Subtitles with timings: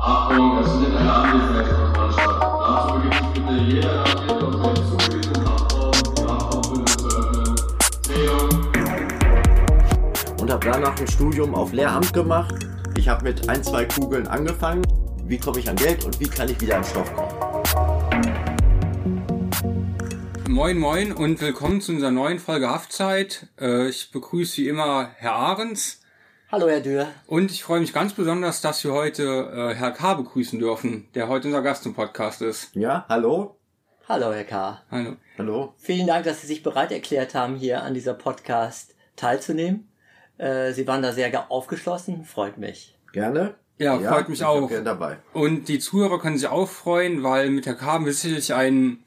[0.00, 2.14] Achtung, es findet eine Anwesenheitskontrolle.
[2.66, 7.56] Dazu begibt sich bitte jeder Landwirt aus dem zugewiesenen Kraftraum, die Kraftraumbündel zu öffnen.
[8.02, 8.48] Zählung.
[10.40, 12.54] und habe danach ein Studium auf Lehramt gemacht.
[12.96, 14.82] Ich habe mit ein, zwei Kugeln angefangen.
[15.26, 17.28] Wie komme ich an Geld und wie kann ich wieder an Stoff kommen?
[20.48, 23.46] Moin Moin und willkommen zu unserer neuen Folge Haftzeit.
[23.60, 26.00] Äh, Ich begrüße wie immer Herr Ahrens
[26.50, 27.08] Hallo, Herr Dürr.
[27.26, 30.14] und ich freue mich ganz besonders, dass wir heute äh, Herr K.
[30.14, 32.74] begrüßen dürfen, der heute unser Gast im Podcast ist.
[32.74, 33.58] Ja, hallo?
[34.08, 34.82] Hallo, Herr K.
[34.90, 35.16] Hallo.
[35.36, 35.74] Hallo?
[35.76, 39.90] Vielen Dank, dass Sie sich bereit erklärt haben, hier an dieser Podcast teilzunehmen.
[40.38, 42.96] Äh, Sie waren da sehr aufgeschlossen, freut mich.
[43.12, 43.54] Gerne?
[43.76, 44.68] Ja, freut mich ich auch.
[44.70, 45.18] Bin dabei.
[45.34, 47.84] Und die Zuhörer können sich auch freuen, weil mit Herr K.
[47.84, 49.04] haben wir sicherlich einen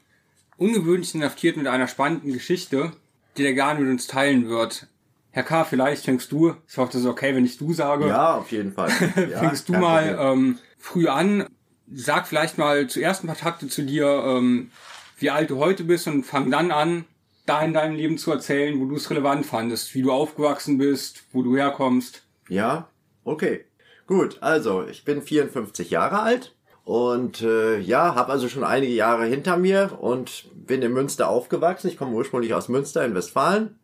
[0.58, 2.92] ungewöhnlichen Inhaftiert mit einer spannenden Geschichte,
[3.36, 4.86] die der gerne mit uns teilen wird.
[5.32, 8.06] Herr K., vielleicht fängst du, ich hoffe, das ist okay, wenn ich du sage.
[8.06, 8.90] Ja, auf jeden Fall.
[9.30, 11.46] Ja, fängst du mal ähm, früh an.
[11.90, 14.70] Sag vielleicht mal zuerst ein paar Takte zu dir, ähm,
[15.18, 17.06] wie alt du heute bist und fang dann an,
[17.46, 21.24] da in deinem Leben zu erzählen, wo du es relevant fandest, wie du aufgewachsen bist,
[21.32, 22.22] wo du herkommst.
[22.48, 22.88] Ja,
[23.24, 23.64] okay.
[24.06, 26.54] Gut, also ich bin 54 Jahre alt
[26.84, 31.88] und äh, ja, habe also schon einige Jahre hinter mir und bin in Münster aufgewachsen.
[31.88, 33.78] Ich komme ursprünglich aus Münster in Westfalen.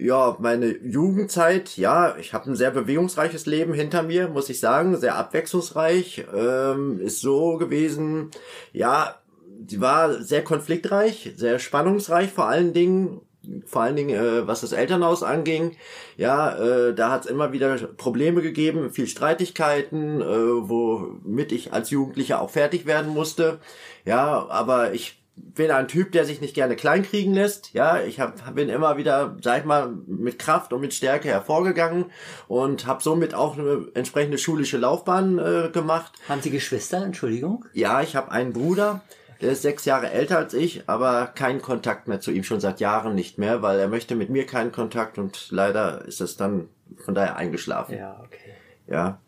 [0.00, 4.96] Ja, meine Jugendzeit, ja, ich habe ein sehr bewegungsreiches Leben hinter mir, muss ich sagen,
[4.96, 6.24] sehr abwechslungsreich.
[6.32, 8.30] Ähm, ist so gewesen,
[8.72, 9.16] ja,
[9.58, 13.22] die war sehr konfliktreich, sehr spannungsreich vor allen Dingen,
[13.66, 15.76] vor allen Dingen äh, was das Elternhaus anging.
[16.16, 21.90] Ja, äh, da hat es immer wieder Probleme gegeben, viel Streitigkeiten, äh, womit ich als
[21.90, 23.58] Jugendlicher auch fertig werden musste.
[24.04, 25.17] Ja, aber ich
[25.54, 27.72] bin ein Typ, der sich nicht gerne kleinkriegen lässt.
[27.72, 32.06] Ja, ich hab, bin immer wieder, sag ich mal, mit Kraft und mit Stärke hervorgegangen
[32.46, 36.12] und habe somit auch eine entsprechende schulische Laufbahn äh, gemacht.
[36.28, 37.04] Haben Sie Geschwister?
[37.04, 37.64] Entschuldigung.
[37.72, 39.02] Ja, ich habe einen Bruder,
[39.40, 42.80] der ist sechs Jahre älter als ich, aber keinen Kontakt mehr zu ihm, schon seit
[42.80, 46.68] Jahren nicht mehr, weil er möchte mit mir keinen Kontakt und leider ist es dann
[47.04, 47.96] von daher eingeschlafen.
[47.96, 48.54] Ja, okay.
[48.86, 49.20] Ja.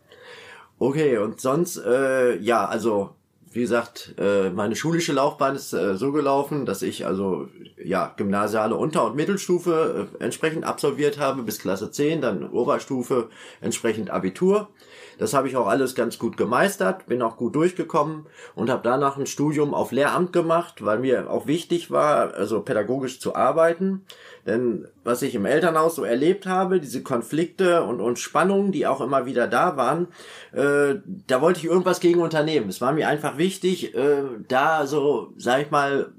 [0.79, 3.15] Okay, und sonst, äh, ja, also,
[3.53, 7.49] wie gesagt, äh, meine schulische Laufbahn ist äh, so gelaufen, dass ich also,
[7.83, 13.29] ja, gymnasiale Unter- und Mittelstufe äh, entsprechend absolviert habe, bis Klasse 10, dann Oberstufe,
[13.61, 14.69] entsprechend Abitur.
[15.21, 19.19] Das habe ich auch alles ganz gut gemeistert, bin auch gut durchgekommen und habe danach
[19.19, 24.07] ein Studium auf Lehramt gemacht, weil mir auch wichtig war, also pädagogisch zu arbeiten.
[24.47, 29.03] Denn was ich im Elternhaus so erlebt habe, diese Konflikte und, und Spannungen, die auch
[29.03, 30.09] immer wieder da waren,
[30.53, 32.71] äh, da wollte ich irgendwas gegen unternehmen.
[32.71, 36.15] Es war mir einfach wichtig, äh, da so, sag ich mal,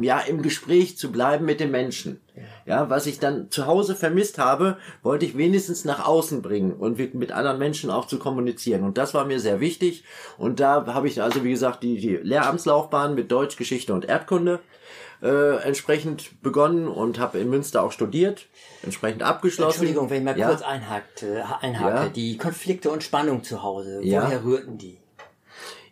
[0.00, 2.20] ja, im Gespräch zu bleiben mit den Menschen.
[2.66, 6.98] Ja, was ich dann zu Hause vermisst habe, wollte ich wenigstens nach außen bringen und
[7.14, 8.82] mit anderen Menschen auch zu kommunizieren.
[8.82, 10.04] Und das war mir sehr wichtig.
[10.36, 14.60] Und da habe ich also, wie gesagt, die, die Lehramtslaufbahn mit Deutsch, Geschichte und Erdkunde
[15.22, 18.46] äh, entsprechend begonnen und habe in Münster auch studiert,
[18.82, 19.80] entsprechend abgeschlossen.
[19.80, 20.48] Entschuldigung, wenn ich mal ja.
[20.48, 21.96] kurz einhakte, einhake.
[21.96, 22.08] Ja.
[22.08, 24.24] Die Konflikte und Spannung zu Hause, Ja.
[24.24, 24.98] woher rührten die?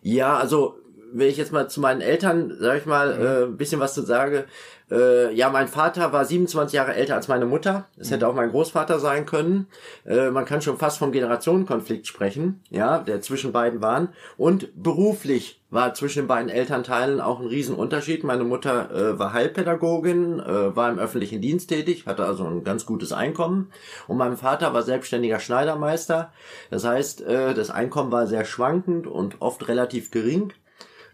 [0.03, 0.78] Ja, also
[1.15, 4.03] wenn ich jetzt mal zu meinen Eltern, sag ich mal, äh, ein bisschen was zu
[4.03, 4.47] sage.
[4.91, 7.87] Äh, ja, mein Vater war 27 Jahre älter als meine Mutter.
[7.97, 9.69] Das hätte auch mein Großvater sein können.
[10.05, 14.09] Äh, man kann schon fast vom Generationenkonflikt sprechen, ja, der zwischen beiden waren.
[14.37, 18.25] Und beruflich war zwischen den beiden Elternteilen auch ein Riesenunterschied.
[18.25, 22.87] Meine Mutter äh, war Heilpädagogin, äh, war im öffentlichen Dienst tätig, hatte also ein ganz
[22.87, 23.71] gutes Einkommen.
[24.09, 26.33] Und mein Vater war selbstständiger Schneidermeister.
[26.71, 30.53] Das heißt, äh, das Einkommen war sehr schwankend und oft relativ gering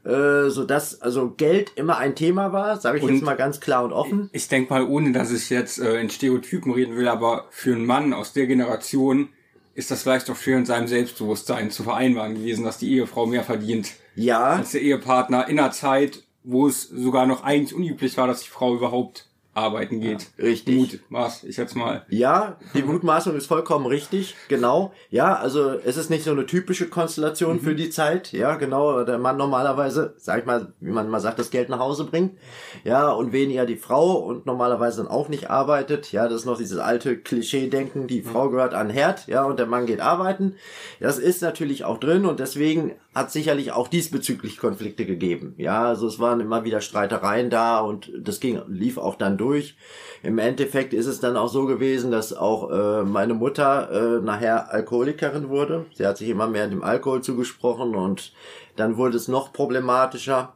[0.05, 3.61] äh, so dass also Geld immer ein Thema war, sage ich Und- jetzt mal ganz
[3.61, 4.31] klar und offen.
[4.33, 7.87] Ich denke mal, ohne dass ich jetzt äh, in Stereotypen reden will, aber für einen
[7.87, 9.29] Mann aus der Generation
[9.75, 13.45] ist das vielleicht auch schwer in seinem Selbstbewusstsein zu vereinbaren gewesen, dass die Ehefrau mehr
[13.45, 18.27] verdient Ja, als der Ehepartner in einer Zeit, wo es sogar noch eigentlich unüblich war,
[18.27, 20.29] dass die Frau überhaupt arbeiten geht.
[20.39, 20.77] richtig.
[20.77, 22.05] Mut, was ich jetzt mal.
[22.09, 24.93] Ja, die Mutmaßung ist vollkommen richtig, genau.
[25.11, 28.33] Ja, also es ist nicht so eine typische Konstellation für die Zeit.
[28.33, 31.81] Ja, genau, der Mann normalerweise, sag ich mal, wie man mal sagt, das Geld nach
[31.81, 32.39] Hause bringt.
[32.85, 36.13] Ja, und weniger die Frau und normalerweise dann auch nicht arbeitet.
[36.13, 39.67] Ja, das ist noch dieses alte Klischee-Denken, die Frau gehört an Herd, ja, und der
[39.67, 40.55] Mann geht arbeiten.
[41.01, 45.55] Das ist natürlich auch drin und deswegen hat sicherlich auch diesbezüglich Konflikte gegeben.
[45.57, 49.77] Ja, also es waren immer wieder Streitereien da und das ging, lief auch dann durch.
[50.23, 54.73] Im Endeffekt ist es dann auch so gewesen, dass auch äh, meine Mutter äh, nachher
[54.73, 55.87] Alkoholikerin wurde.
[55.95, 58.33] Sie hat sich immer mehr dem Alkohol zugesprochen und
[58.77, 60.55] dann wurde es noch problematischer.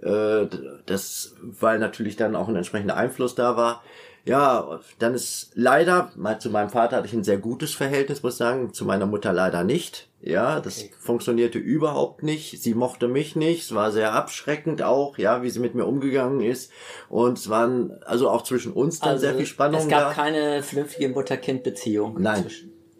[0.00, 0.46] Äh,
[0.86, 3.82] das, weil natürlich dann auch ein entsprechender Einfluss da war.
[4.24, 8.34] Ja, dann ist leider, mal zu meinem Vater hatte ich ein sehr gutes Verhältnis, muss
[8.34, 10.08] ich sagen, zu meiner Mutter leider nicht.
[10.24, 12.62] Ja, das funktionierte überhaupt nicht.
[12.62, 13.62] Sie mochte mich nicht.
[13.64, 16.70] Es war sehr abschreckend auch, ja, wie sie mit mir umgegangen ist.
[17.08, 20.14] Und es waren also auch zwischen uns dann sehr viel Spannung Also, Es gab da.
[20.14, 22.18] keine vernünftige Mutter-Kind-Beziehung.
[22.20, 22.46] Nein,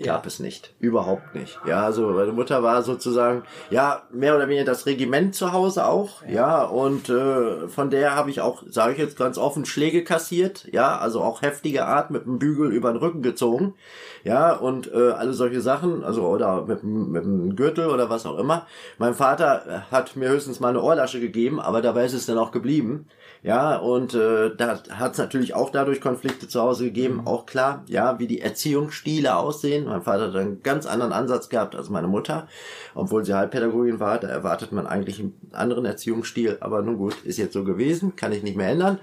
[0.03, 0.75] gab es nicht.
[0.79, 1.59] Überhaupt nicht.
[1.67, 6.23] Ja, also meine Mutter war sozusagen, ja, mehr oder weniger das Regiment zu Hause auch.
[6.29, 10.67] Ja, und äh, von der habe ich auch, sage ich jetzt ganz offen, Schläge kassiert.
[10.73, 13.75] Ja, also auch heftige Art mit dem Bügel über den Rücken gezogen.
[14.25, 18.39] Ja, und äh, alle solche Sachen, also oder mit, mit dem Gürtel oder was auch
[18.39, 18.67] immer.
[18.99, 22.53] Mein Vater hat mir höchstens mal eine Ohrlasche gegeben, aber dabei ist es dann auch
[22.53, 23.07] geblieben.
[23.43, 27.83] Ja, und äh, da hat es natürlich auch dadurch Konflikte zu Hause gegeben, auch klar,
[27.89, 29.89] ja, wie die Erziehungsstile aussehen.
[29.93, 32.49] Mein Vater hat einen ganz anderen Ansatz gehabt als meine Mutter,
[32.95, 37.39] obwohl sie Heilpädagogin war, da erwartet man eigentlich einen anderen Erziehungsstil, aber nun gut, ist
[37.39, 38.99] jetzt so gewesen, kann ich nicht mehr ändern.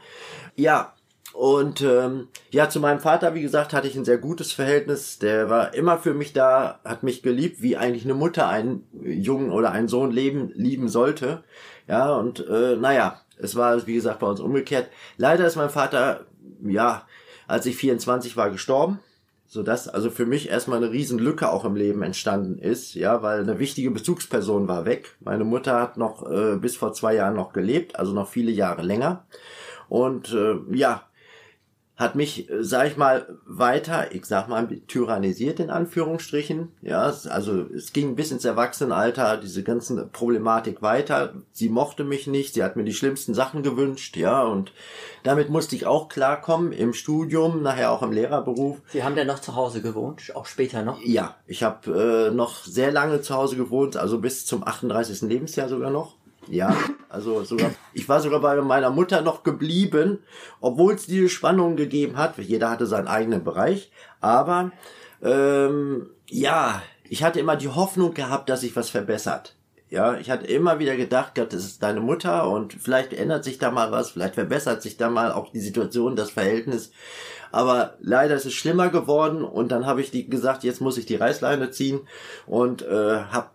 [0.55, 0.93] Ja,
[1.33, 5.19] und ähm, ja, zu meinem Vater, wie gesagt, hatte ich ein sehr gutes Verhältnis.
[5.19, 9.51] Der war immer für mich da, hat mich geliebt, wie eigentlich eine Mutter einen Jungen
[9.51, 11.43] oder einen Sohn leben, lieben sollte.
[11.87, 14.89] Ja, und äh, naja, es war, wie gesagt, bei uns umgekehrt.
[15.17, 16.25] Leider ist mein Vater,
[16.63, 17.07] ja,
[17.47, 18.99] als ich 24 war, gestorben.
[19.51, 23.39] Sodass also für mich erstmal eine riesen Lücke auch im Leben entstanden ist, ja, weil
[23.39, 25.15] eine wichtige Bezugsperson war weg.
[25.21, 28.83] Meine Mutter hat noch äh, bis vor zwei Jahren noch gelebt, also noch viele Jahre
[28.83, 29.25] länger.
[29.87, 31.08] Und äh, ja,
[31.99, 36.69] hat mich, äh, sag ich mal, weiter, ich sag mal, tyrannisiert in Anführungsstrichen.
[36.81, 41.33] Ja, also es ging bis ins Erwachsenenalter, diese ganzen Problematik weiter.
[41.51, 44.71] Sie mochte mich nicht, sie hat mir die schlimmsten Sachen gewünscht, ja, und
[45.23, 48.77] damit musste ich auch klarkommen im Studium, nachher auch im Lehrerberuf.
[48.87, 51.01] Sie haben dann noch zu Hause gewohnt, auch später noch.
[51.03, 55.23] Ja, ich habe äh, noch sehr lange zu Hause gewohnt, also bis zum 38.
[55.23, 56.15] Lebensjahr sogar noch.
[56.47, 56.75] Ja,
[57.09, 60.19] also sogar, ich war sogar bei meiner Mutter noch geblieben,
[60.61, 62.37] obwohl es diese Spannungen gegeben hat.
[62.37, 63.91] Jeder hatte seinen eigenen Bereich,
[64.21, 64.71] aber
[65.21, 69.55] ähm, ja, ich hatte immer die Hoffnung gehabt, dass sich was verbessert.
[69.89, 73.57] Ja, ich hatte immer wieder gedacht, Gott, das ist deine Mutter und vielleicht ändert sich
[73.57, 76.91] da mal was, vielleicht verbessert sich da mal auch die Situation, das Verhältnis.
[77.51, 81.07] Aber leider ist es schlimmer geworden und dann habe ich die gesagt, jetzt muss ich
[81.07, 82.01] die Reißleine ziehen
[82.45, 83.49] und äh, habe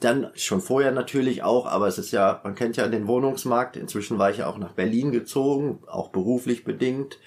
[0.00, 3.76] dann schon vorher natürlich auch, aber es ist ja, man kennt ja den Wohnungsmarkt.
[3.76, 7.18] Inzwischen war ich ja auch nach Berlin gezogen, auch beruflich bedingt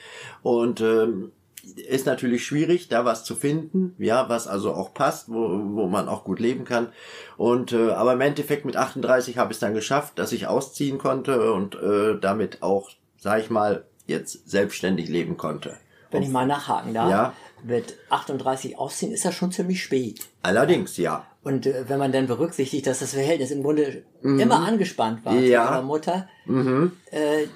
[0.42, 1.32] und ähm,
[1.76, 6.10] ist natürlich schwierig, da was zu finden, ja, was also auch passt, wo, wo man
[6.10, 6.90] auch gut leben kann.
[7.38, 10.98] Und äh, aber im Endeffekt mit 38 habe ich es dann geschafft, dass ich ausziehen
[10.98, 15.78] konnte und äh, damit auch, sag ich mal, jetzt selbstständig leben konnte.
[16.10, 17.34] Wenn ich mal nachhaken darf, Ja.
[17.64, 20.22] Mit 38 ausziehen ist das schon ziemlich spät.
[20.42, 21.26] Allerdings, ja.
[21.44, 25.44] Und äh, wenn man dann berücksichtigt, dass das Verhältnis im Grunde immer angespannt war Mhm.
[25.44, 25.64] Ja.
[25.64, 25.68] Mhm.
[25.68, 26.28] zu ihrer Mutter,
[27.12, 27.48] äh,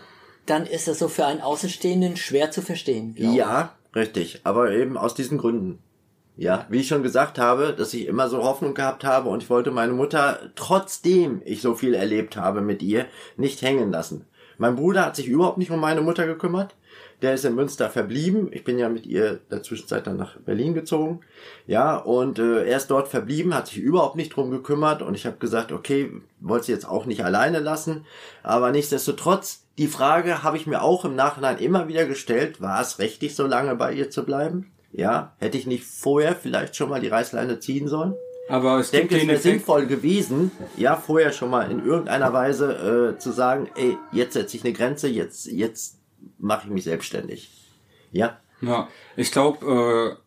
[0.46, 3.16] dann ist das so für einen Außenstehenden schwer zu verstehen.
[3.16, 3.38] glaub ich.
[3.38, 4.42] Ja, richtig.
[4.44, 5.80] Aber eben aus diesen Gründen.
[6.38, 9.50] Ja, wie ich schon gesagt habe, dass ich immer so Hoffnung gehabt habe und ich
[9.50, 13.06] wollte meine Mutter, trotzdem ich so viel erlebt habe mit ihr,
[13.38, 14.26] nicht hängen lassen.
[14.58, 16.76] Mein Bruder hat sich überhaupt nicht um meine Mutter gekümmert.
[17.22, 18.50] Der ist in Münster verblieben.
[18.52, 21.22] Ich bin ja mit ihr in der Zwischenzeit dann nach Berlin gezogen.
[21.66, 25.26] Ja, und äh, er ist dort verblieben, hat sich überhaupt nicht drum gekümmert und ich
[25.26, 28.06] habe gesagt, okay, wollte sie jetzt auch nicht alleine lassen.
[28.44, 33.00] Aber nichtsdestotrotz, die Frage habe ich mir auch im Nachhinein immer wieder gestellt, war es
[33.00, 34.72] richtig, so lange bei ihr zu bleiben?
[34.92, 38.14] Ja, hätte ich nicht vorher vielleicht schon mal die Reißleine ziehen sollen?
[38.48, 43.16] Aber es Ich denke, es wäre sinnvoll gewesen, ja, vorher schon mal in irgendeiner Weise
[43.16, 45.98] äh, zu sagen, ey, jetzt setze ich eine Grenze, jetzt, jetzt
[46.38, 47.50] mache ich mich selbstständig.
[48.12, 50.22] Ja, Ja, ich glaube, äh,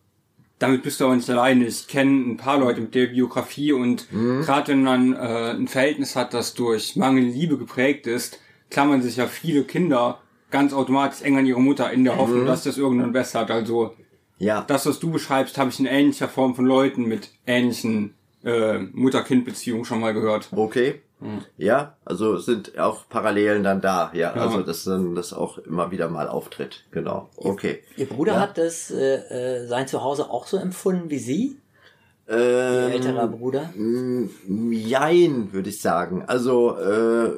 [0.59, 1.65] damit bist du aber nicht alleine.
[1.65, 4.41] Ich kenne ein paar Leute mit der Biografie und Mhm.
[4.41, 8.39] gerade wenn man äh, ein Verhältnis hat, das durch mangelnde Liebe geprägt ist,
[8.69, 12.19] klammern sich ja viele Kinder ganz automatisch eng an ihre Mutter in der Mhm.
[12.19, 13.49] Hoffnung, dass das irgendwann bessert.
[13.51, 13.95] Also
[14.37, 18.13] ja, das, was du beschreibst, habe ich in ähnlicher Form von Leuten mit ähnlichen
[18.43, 20.49] äh, Mutter-Kind-Beziehungen schon mal gehört.
[20.51, 21.01] okay.
[21.57, 24.41] Ja, also sind auch Parallelen dann da, ja, Ja.
[24.41, 27.83] also dass dann das auch immer wieder mal auftritt, genau, okay.
[27.97, 28.39] Ihr Bruder Ja.
[28.39, 29.15] hat das, äh,
[29.63, 31.57] äh, sein Zuhause auch so empfunden wie Sie?
[32.29, 33.69] Ihr Ähm, älterer Bruder?
[33.75, 34.29] Mm,
[34.71, 36.23] Jein, würde ich sagen.
[36.27, 37.31] Also, äh,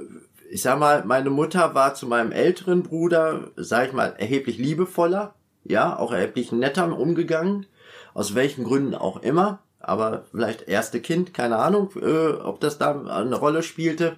[0.52, 5.34] ich sag mal, meine Mutter war zu meinem älteren Bruder, sag ich mal, erheblich liebevoller,
[5.64, 7.66] ja, auch erheblich netter umgegangen,
[8.14, 13.02] aus welchen Gründen auch immer, aber vielleicht erste Kind, keine Ahnung, äh, ob das da
[13.02, 14.18] eine Rolle spielte.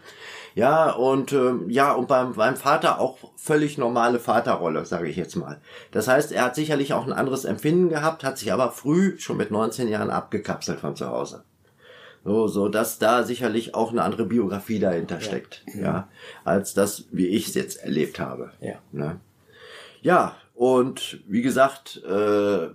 [0.55, 5.35] Ja, und ähm, ja, und beim, beim Vater auch völlig normale Vaterrolle, sage ich jetzt
[5.35, 5.59] mal.
[5.91, 9.37] Das heißt, er hat sicherlich auch ein anderes Empfinden gehabt, hat sich aber früh, schon
[9.37, 11.43] mit 19 Jahren, abgekapselt von zu Hause.
[12.23, 16.07] So, so dass da sicherlich auch eine andere Biografie dahinter steckt, ja,
[16.45, 18.51] als das, wie ich es jetzt erlebt habe.
[18.61, 18.75] Ja.
[18.91, 19.19] Ne?
[20.01, 22.69] Ja, Und wie gesagt, äh,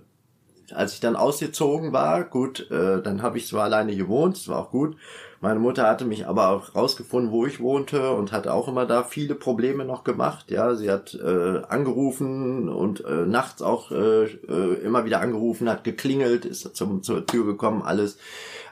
[0.75, 4.59] als ich dann ausgezogen war, gut, äh, dann habe ich zwar alleine gewohnt, es war
[4.59, 4.95] auch gut.
[5.41, 9.03] Meine Mutter hatte mich aber auch rausgefunden, wo ich wohnte und hat auch immer da
[9.03, 10.51] viele Probleme noch gemacht.
[10.51, 15.85] Ja, sie hat äh, angerufen und äh, nachts auch äh, äh, immer wieder angerufen, hat
[15.85, 18.17] geklingelt, ist zum, zur Tür gekommen, alles.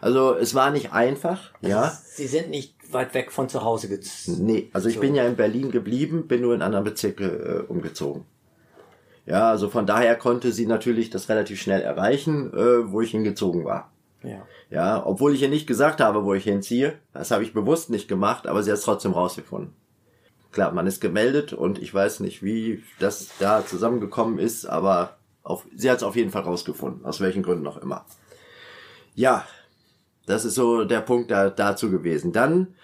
[0.02, 1.98] Also es war nicht einfach, ja.
[2.06, 4.46] Sie sind nicht weit weg von zu Hause gezogen.
[4.46, 8.26] Nee, also ich bin ja in Berlin geblieben, bin nur in anderen Bezirke äh, umgezogen.
[9.28, 13.66] Ja, also von daher konnte sie natürlich das relativ schnell erreichen, äh, wo ich hingezogen
[13.66, 13.92] war.
[14.24, 14.48] Ja.
[14.70, 16.98] Ja, obwohl ich ihr nicht gesagt habe, wo ich hinziehe.
[17.14, 19.74] Das habe ich bewusst nicht gemacht, aber sie hat es trotzdem rausgefunden.
[20.52, 25.66] Klar, man ist gemeldet und ich weiß nicht, wie das da zusammengekommen ist, aber auf,
[25.76, 28.06] sie hat es auf jeden Fall rausgefunden, aus welchen Gründen auch immer.
[29.14, 29.46] Ja,
[30.26, 32.32] das ist so der Punkt da, dazu gewesen.
[32.32, 32.76] Dann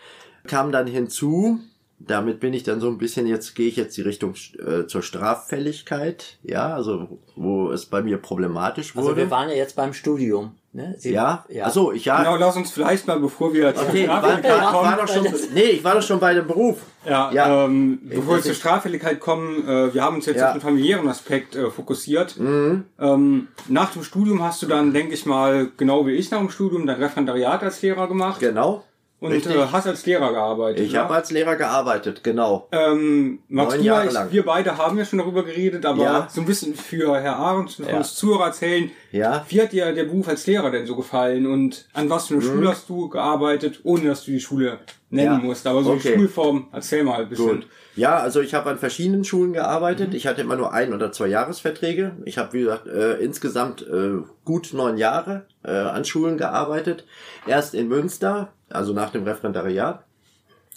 [0.45, 1.59] kam dann hinzu,
[2.05, 5.01] damit bin ich dann so ein bisschen, jetzt gehe ich jetzt die Richtung äh, zur
[5.01, 9.07] Straffälligkeit, ja, also wo es bei mir problematisch wurde.
[9.07, 10.55] Also wir waren ja jetzt beim Studium.
[10.75, 10.95] Ne?
[10.97, 11.67] Sie, ja, ja.
[11.67, 12.17] Achso, ich ja.
[12.23, 14.97] Genau, lass uns vielleicht mal, bevor wir zur Okay, ich war, Straffälligkeit war, kommen, war
[14.97, 16.77] doch schon, nee, ich war doch schon bei dem Beruf.
[17.07, 17.65] Ja, Ja.
[17.65, 20.47] Ähm, bevor wir zur Straffälligkeit kommen, äh, wir haben uns jetzt Ja.
[20.47, 22.39] auf den familiären Aspekt äh, fokussiert.
[22.39, 22.85] Mhm.
[22.99, 26.49] Ähm, nach dem Studium hast du dann, denke ich mal, genau wie ich nach dem
[26.49, 28.83] Studium, dein Referendariat als Lehrer gemacht Genau.
[29.23, 29.55] Und richtig.
[29.71, 30.85] hast als Lehrer gearbeitet.
[30.85, 31.01] Ich ja?
[31.03, 32.67] habe als Lehrer gearbeitet, genau.
[32.71, 34.31] Ähm, magst Neun du Jahre ich, lang.
[34.31, 36.27] wir beide haben ja schon darüber geredet, aber Ja.
[36.29, 37.97] so ein bisschen für Herr Ahrens und Ja.
[37.97, 39.45] uns Zuhörer erzählen, Ja.
[39.49, 42.43] wie hat dir der Beruf als Lehrer denn so gefallen und an was für eine
[42.43, 45.31] Schule hast du gearbeitet, ohne dass du die Schule nennen.
[45.33, 45.37] Ja.
[45.37, 46.13] musst, aber so Okay.
[46.13, 47.61] die Schulform, erzähl mal ein bisschen.
[47.61, 47.67] Gut.
[47.95, 50.09] Ja, also ich habe an verschiedenen Schulen gearbeitet.
[50.09, 50.15] Mhm.
[50.15, 52.13] Ich hatte immer nur ein oder zwei Jahresverträge.
[52.25, 57.05] Ich habe, wie gesagt, äh, insgesamt äh, gut neun Jahre äh, an Schulen gearbeitet.
[57.45, 60.03] Erst in Münster, also nach dem Referendariat.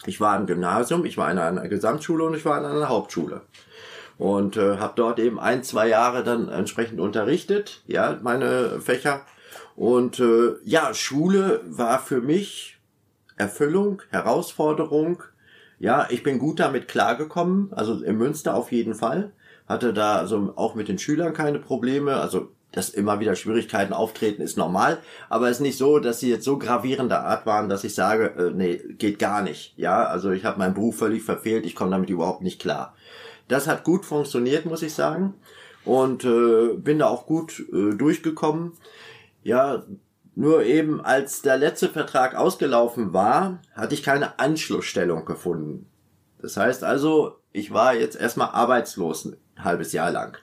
[0.05, 3.43] Ich war im Gymnasium, ich war in einer Gesamtschule und ich war in einer Hauptschule.
[4.19, 9.23] Und äh, habe dort eben ein, zwei Jahre dann entsprechend unterrichtet, ja, meine Fächer.
[9.75, 12.79] Und äh, ja, Schule war für mich
[13.37, 15.23] Erfüllung, Herausforderung.
[15.79, 19.33] Ja, ich bin gut damit klargekommen, also in Münster auf jeden Fall.
[19.69, 22.17] Hatte da also auch mit den Schülern keine Probleme.
[22.17, 24.99] Also, dass immer wieder Schwierigkeiten auftreten, ist normal.
[25.31, 28.35] Aber es ist nicht so, dass sie jetzt so gravierender Art waren, dass ich sage,
[28.37, 29.73] äh, nee, geht gar nicht.
[29.79, 32.95] Ja, also ich habe meinen Beruf völlig verfehlt, ich komme damit überhaupt nicht klar.
[33.49, 35.35] Das hat gut funktioniert, muss ich sagen.
[35.87, 38.73] Und äh, bin da auch gut äh, durchgekommen.
[39.43, 39.85] Ja,
[40.35, 45.87] nur eben als der letzte Vertrag ausgelaufen war, hatte ich keine Anschlussstellung gefunden.
[46.43, 50.37] Das heißt also, ich war jetzt erstmal arbeitslos ein halbes Jahr lang.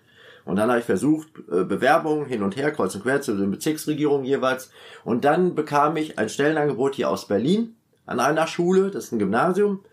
[0.45, 3.51] Und dann habe ich versucht, äh, Bewerbungen hin und her, kreuz und quer zu den
[3.51, 4.71] Bezirksregierungen jeweils.
[5.03, 9.19] Und dann bekam ich ein Stellenangebot hier aus Berlin an einer Schule, das ist ein
[9.19, 9.83] Gymnasium.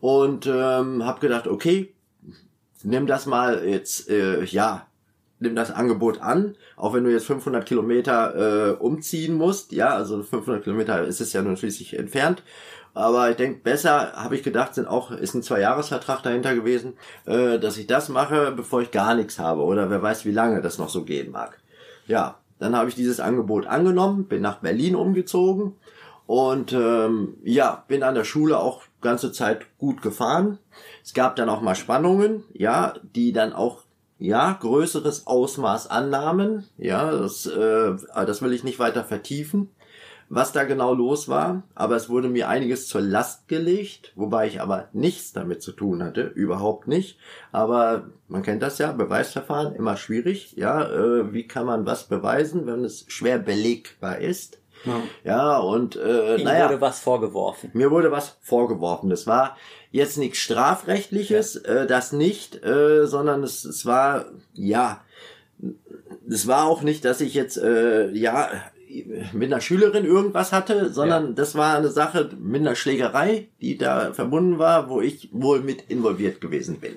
[0.00, 1.94] Und ähm, habe gedacht, okay,
[2.82, 4.86] nimm das mal jetzt, äh, ja,
[5.40, 9.72] nimm das Angebot an, auch wenn du jetzt 500 Kilometer äh, umziehen musst.
[9.72, 12.42] Ja, also 500 Kilometer ist es ja nun schließlich entfernt.
[12.94, 16.94] Aber ich denke, besser, habe ich gedacht, sind auch, ist ein Zwei-Jahres-Vertrag dahinter gewesen,
[17.26, 19.62] äh, dass ich das mache, bevor ich gar nichts habe.
[19.62, 21.58] Oder wer weiß, wie lange das noch so gehen mag.
[22.06, 25.74] Ja, dann habe ich dieses Angebot angenommen, bin nach Berlin umgezogen
[26.26, 30.58] und ähm, ja, bin an der Schule auch ganze Zeit gut gefahren.
[31.02, 33.82] Es gab dann auch mal Spannungen, ja, die dann auch
[34.18, 36.64] ja größeres Ausmaß annahmen.
[36.78, 39.70] Ja, das, äh, das will ich nicht weiter vertiefen,
[40.34, 41.62] was da genau los war.
[41.74, 46.02] Aber es wurde mir einiges zur Last gelegt, wobei ich aber nichts damit zu tun
[46.02, 47.18] hatte, überhaupt nicht.
[47.52, 50.54] Aber man kennt das ja, Beweisverfahren immer schwierig.
[50.56, 54.58] Ja, äh, wie kann man was beweisen, wenn es schwer belegbar ist?
[54.84, 55.02] Ja.
[55.24, 56.68] Ja, und äh, Ihnen naja.
[56.68, 57.70] wurde was vorgeworfen.
[57.72, 59.08] Mir wurde was vorgeworfen.
[59.08, 59.56] Das war
[59.90, 65.00] jetzt nichts Strafrechtliches, äh, das nicht, äh, sondern es, es war, ja,
[66.28, 68.50] es war auch nicht, dass ich jetzt, äh, ja,
[69.32, 74.12] mit einer Schülerin irgendwas hatte, sondern das war eine Sache mit einer Schlägerei, die da
[74.12, 76.94] verbunden war, wo ich wohl mit involviert gewesen bin.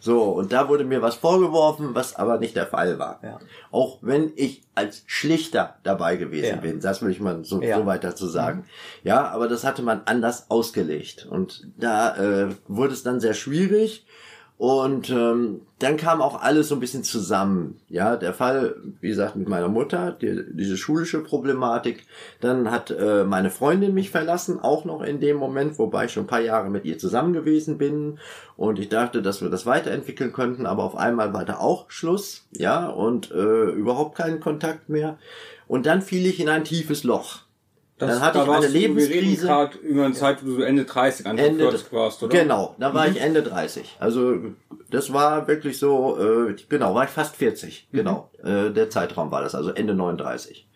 [0.00, 3.18] So, und da wurde mir was vorgeworfen, was aber nicht der Fall war.
[3.22, 3.38] Ja.
[3.72, 6.60] Auch wenn ich als Schlichter dabei gewesen Ja.
[6.60, 7.78] bin, das will ich mal so, Ja.
[7.78, 8.64] so weit dazu sagen.
[9.02, 11.26] Ja, aber das hatte man anders ausgelegt.
[11.28, 14.06] Und da äh, wurde es dann sehr schwierig.
[14.58, 17.80] Und ähm, dann kam auch alles so ein bisschen zusammen.
[17.88, 22.06] Ja, der Fall, wie gesagt, mit meiner Mutter, die, diese schulische Problematik.
[22.40, 26.24] Dann hat äh, meine Freundin mich verlassen, auch noch in dem Moment, wobei ich schon
[26.24, 28.18] ein paar Jahre mit ihr zusammen gewesen bin.
[28.56, 32.44] Und ich dachte, dass wir das weiterentwickeln könnten, aber auf einmal war da auch Schluss.
[32.50, 35.18] Ja, und äh, überhaupt keinen Kontakt mehr.
[35.68, 37.42] Und dann fiel ich in ein tiefes Loch.
[37.98, 39.46] Das, dann hatte da ich eine warst du- Wir reden Lebenskrise.
[39.46, 42.38] gerade über eine Zeit, wo du so Ende 30, Anfang Ende 40 warst, oder?
[42.38, 43.96] Genau, da war ich Ende 30.
[43.98, 44.36] Also
[44.90, 46.16] das war wirklich so,
[46.48, 47.88] äh, genau, war ich fast 40.
[47.92, 50.68] Genau, äh, der Zeitraum war das, also Ende 39.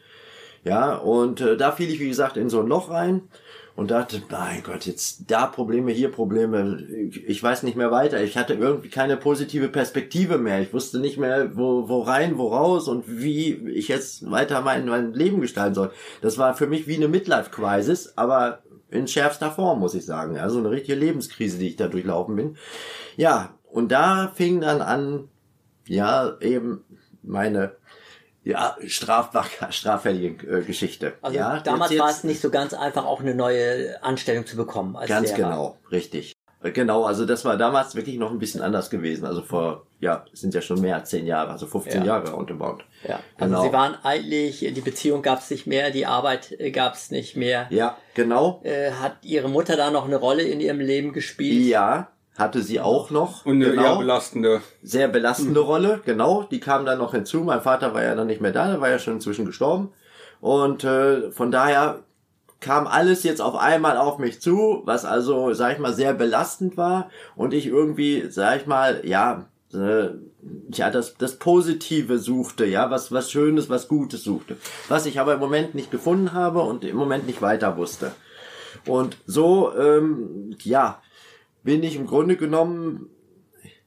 [0.65, 3.23] Ja, und äh, da fiel ich, wie gesagt, in so ein Loch rein
[3.75, 6.79] und dachte, mein Gott, jetzt da Probleme, hier Probleme,
[7.27, 8.23] ich, weiß nicht mehr weiter.
[8.23, 10.61] Ich hatte irgendwie keine positive Perspektive mehr.
[10.61, 14.87] Ich wusste nicht mehr, wo, wo rein, wo raus und wie ich jetzt weiter mein,
[14.87, 15.91] mein Leben gestalten soll.
[16.21, 20.39] Das war für mich wie eine Midlife-Crisis, aber in schärfster Form, muss ich sagen.
[20.39, 22.57] Also eine richtige Lebenskrise, die ich da durchlaufen bin.
[23.17, 25.29] Ja, und da fing dann an,
[25.87, 26.85] ja, eben
[27.23, 27.73] meine
[28.45, 31.15] ja, strafbar, straffällige äh, Geschichte.
[31.23, 34.57] Also ja, damals jetzt- war es nicht so ganz einfach, auch eine neue Anstellung zu
[34.57, 34.97] bekommen.
[34.97, 35.51] Als Ganz Lehrer.
[35.51, 36.33] genau, richtig.
[36.63, 39.25] Äh, Genau, also das war damals wirklich noch ein bisschen anders gewesen.
[39.27, 42.07] Also vor, ja, es sind ja schon mehr als zehn Jahre, also 15 Ja.
[42.19, 42.79] Jahre roundabout.
[43.03, 43.63] Ja, also Genau.
[43.65, 47.67] sie waren eigentlich, die Beziehung gab es nicht mehr, die Arbeit gab es nicht mehr.
[47.71, 48.61] Ja, genau.
[48.65, 51.67] Äh, hat ihre Mutter da noch eine Rolle in ihrem Leben gespielt?
[51.67, 53.45] Ja, hatte sie auch noch.
[53.45, 53.99] Und eine eher genau.
[53.99, 54.63] belastende.
[54.83, 57.41] sehr belastende Rolle, genau, die kam dann noch hinzu.
[57.41, 59.91] Mein Vater war ja dann nicht mehr da, der war ja schon inzwischen gestorben.
[60.41, 62.01] Und äh, von daher
[62.63, 66.77] kam alles jetzt auf einmal auf mich zu, was also, sag ich mal, sehr belastend
[66.77, 70.09] war und ich irgendwie, sag ich mal, ja, äh,
[70.73, 74.57] ja, das, das Positive suchte, ja, was, was Schönes, was Gutes suchte,
[74.89, 78.13] was ich aber im Moment nicht gefunden habe und im Moment nicht weiter wusste.
[78.87, 81.01] Und so, ähm, ja,
[81.63, 83.09] bin ich im Grunde genommen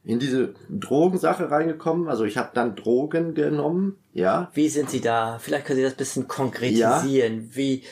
[0.04, 2.08] in diese Drogensache reingekommen.
[2.08, 4.50] Also ich habe dann Drogen genommen, ja.
[4.54, 5.38] Wie sind Sie da?
[5.40, 7.50] Vielleicht können Sie das ein bisschen konkretisieren.
[7.52, 7.82] Wie,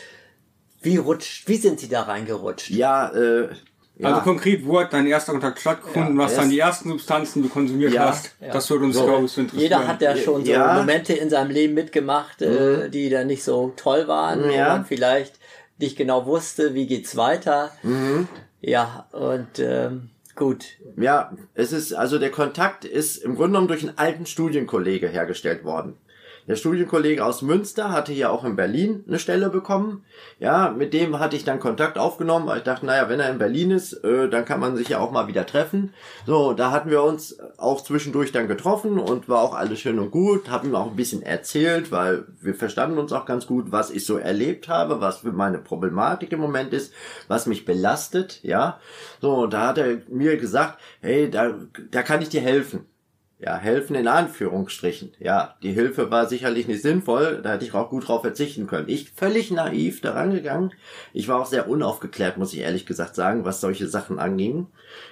[0.81, 2.71] wie rutscht, wie sind Sie da reingerutscht?
[2.71, 3.49] Ja, äh,
[3.97, 4.09] ja.
[4.09, 6.17] Also konkret, wo hat dein erster Kontakt stattgefunden?
[6.17, 8.35] Ja, was dann die ersten Substanzen du konsumiert Ja, hast?
[8.41, 8.53] ja.
[8.53, 9.05] Das würde uns, So.
[9.07, 9.63] glaube ich, so interessieren.
[9.63, 10.75] Jeder hat ja schon so Ja.
[10.75, 14.69] Momente in seinem Leben mitgemacht, äh, die dann nicht so toll waren, wo Ja.
[14.69, 15.39] man vielleicht
[15.79, 17.71] nicht genau wusste, wie geht's weiter.
[18.67, 20.65] Ja, und ähm, gut.
[20.97, 25.65] Ja, es ist, also der Kontakt ist im Grunde genommen durch einen alten Studienkollege hergestellt
[25.65, 25.97] worden.
[26.47, 30.05] Der Studienkollege aus Münster hatte hier auch in Berlin eine Stelle bekommen.
[30.39, 33.39] Ja, mit dem hatte ich dann Kontakt aufgenommen, weil ich dachte, naja, wenn er in
[33.39, 35.95] Berlin ist, äh, dann kann man sich ja auch mal wieder treffen.
[36.27, 40.11] So, da hatten wir uns auch zwischendurch dann getroffen und war auch alles schön und
[40.11, 40.51] gut.
[40.51, 44.05] Hab ihm auch ein bisschen erzählt, weil wir verstanden uns auch ganz gut, was ich
[44.05, 46.93] so erlebt habe, was für meine Problematik im Moment ist,
[47.27, 48.81] was mich belastet, ja.
[49.23, 51.55] So, da hat er mir gesagt, hey, da,
[51.91, 52.87] da kann ich dir helfen.
[53.41, 55.13] Ja, helfen in Anführungsstrichen.
[55.19, 58.89] Ja, die Hilfe war sicherlich nicht sinnvoll, da hätte ich auch gut drauf verzichten können.
[58.89, 60.73] Ich völlig naiv daran gegangen.
[61.13, 64.69] Ich war auch sehr unaufgeklärt, muss ich ehrlich gesagt sagen, was solche Sachen anging.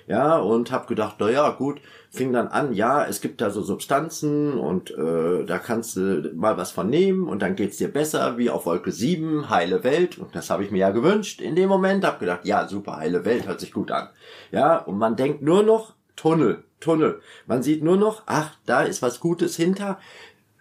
[0.07, 1.81] Ja, und hab gedacht, na ja, gut,
[2.11, 6.57] fing dann an, ja, es gibt da so Substanzen und äh, da kannst du mal
[6.57, 10.19] was von nehmen und dann geht's dir besser, wie auf Wolke 7, heile Welt.
[10.19, 13.25] Und das habe ich mir ja gewünscht in dem Moment, hab gedacht, ja, super, heile
[13.25, 14.11] Welt, hört sich gut an.
[14.53, 17.21] Ja, und man denkt nur noch, Tunnel, Tunnel.
[17.49, 19.99] Man sieht nur noch, ach, da ist was Gutes hinter.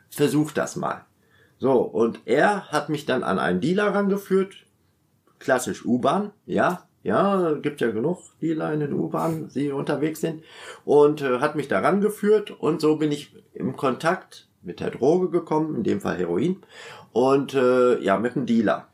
[0.10, 1.06] Versuch das mal.
[1.60, 4.56] So, und er hat mich dann an einen Dealer rangeführt.
[5.38, 6.88] Klassisch U-Bahn, ja.
[7.04, 10.44] Ja, gibt ja genug Dealer in den U-Bahnen, die unterwegs sind.
[10.84, 15.30] Und äh, hat mich da rangeführt und so bin ich im Kontakt mit der Droge
[15.30, 16.64] gekommen, in dem Fall Heroin.
[17.14, 18.88] Und äh, ja, mit dem Dealer.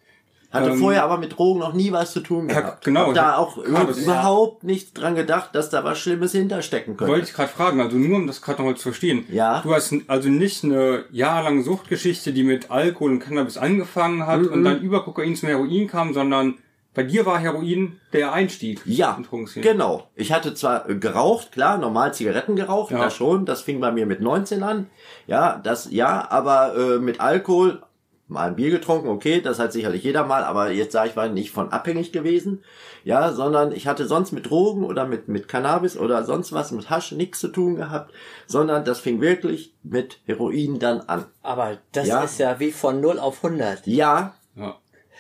[0.58, 2.84] Hatte Ähm, vorher aber mit Drogen noch nie was zu tun Ja, gehabt.
[2.86, 6.98] genau, Hab da ich- auch das- überhaupt nicht dran gedacht, dass da was Schlimmes hinterstecken
[6.98, 7.12] könnte.
[7.14, 9.26] Wollte ich gerade fragen, also nur um das gerade nochmal zu verstehen.
[9.32, 9.62] Ja.
[9.62, 14.48] Du hast also nicht eine jahrelange Suchtgeschichte, die mit Alkohol und Cannabis angefangen hat Mhm.
[14.50, 16.56] und dann über Kokain zum Heroin kam, sondern
[16.94, 18.82] bei dir war Heroin der Einstieg.
[18.86, 19.20] Ja,
[19.56, 20.08] genau.
[20.16, 22.98] Ich hatte zwar äh, geraucht, klar, normal Zigaretten geraucht, Ja.
[23.04, 24.88] das schon, das fing bei mir mit 19 an.
[25.28, 27.84] Ja, das ja, aber äh, mit Alkohol
[28.28, 31.30] mal ein Bier getrunken, okay, das hat sicherlich jeder mal, aber jetzt sage ich war
[31.30, 32.64] nicht von abhängig gewesen,
[33.04, 36.90] ja, sondern ich hatte sonst mit Drogen oder mit mit Cannabis oder sonst was mit
[36.90, 38.14] Hasch nichts zu tun gehabt,
[38.46, 41.26] sondern das fing wirklich mit Heroin dann an.
[41.42, 42.24] Aber das Ja.
[42.24, 43.88] ist ja wie von 0 auf 100.
[43.88, 44.76] Ja, Ja.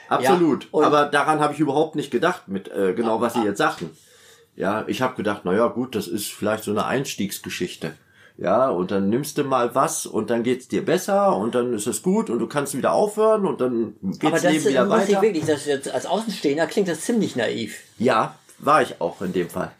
[0.09, 0.69] Absolut.
[0.73, 3.89] Ja, Aber daran habe ich überhaupt nicht gedacht, mit äh, genau was Sie jetzt sagten.
[4.55, 7.93] Ja, ich habe gedacht, na ja, gut, das ist vielleicht so eine Einstiegsgeschichte.
[8.39, 11.88] Ja, und dann nimmst du mal was und dann geht's dir besser und dann ist
[11.88, 15.04] es gut und du kannst wieder aufhören und dann Aber geht's das Leben wieder muss
[15.04, 15.21] ich weiter.
[15.23, 17.80] wirklich, das jetzt als Außenstehender klingt das ziemlich naiv.
[17.97, 19.71] Ja, war ich auch in dem Fall.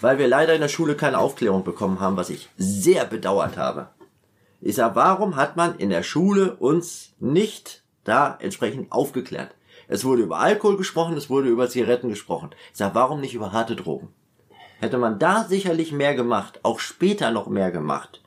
[0.00, 3.88] Weil wir leider in der Schule keine Aufklärung bekommen haben, was ich sehr bedauert habe.
[4.60, 9.54] Ich sag, warum hat man in der Schule uns nicht da entsprechend aufgeklärt?
[9.86, 12.50] Es wurde über Alkohol gesprochen, es wurde über Zigaretten gesprochen.
[12.72, 14.08] Ich sag, warum nicht über harte Drogen?
[14.80, 18.22] Hätte man da sicherlich mehr gemacht, auch später noch mehr gemacht,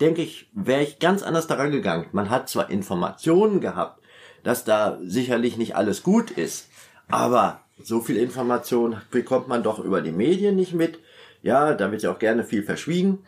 [0.00, 2.06] denke ich, wäre ich ganz anders daran gegangen.
[2.12, 4.00] Man hat zwar Informationen gehabt,
[4.44, 6.68] dass da sicherlich nicht alles gut ist.
[7.08, 11.00] Aber so viel Information bekommt man doch über die Medien nicht mit.
[11.42, 13.24] Ja, da wird ja auch gerne viel verschwiegen,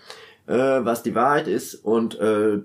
[0.47, 1.75] äh, was die Wahrheit ist.
[1.75, 2.59] Und äh,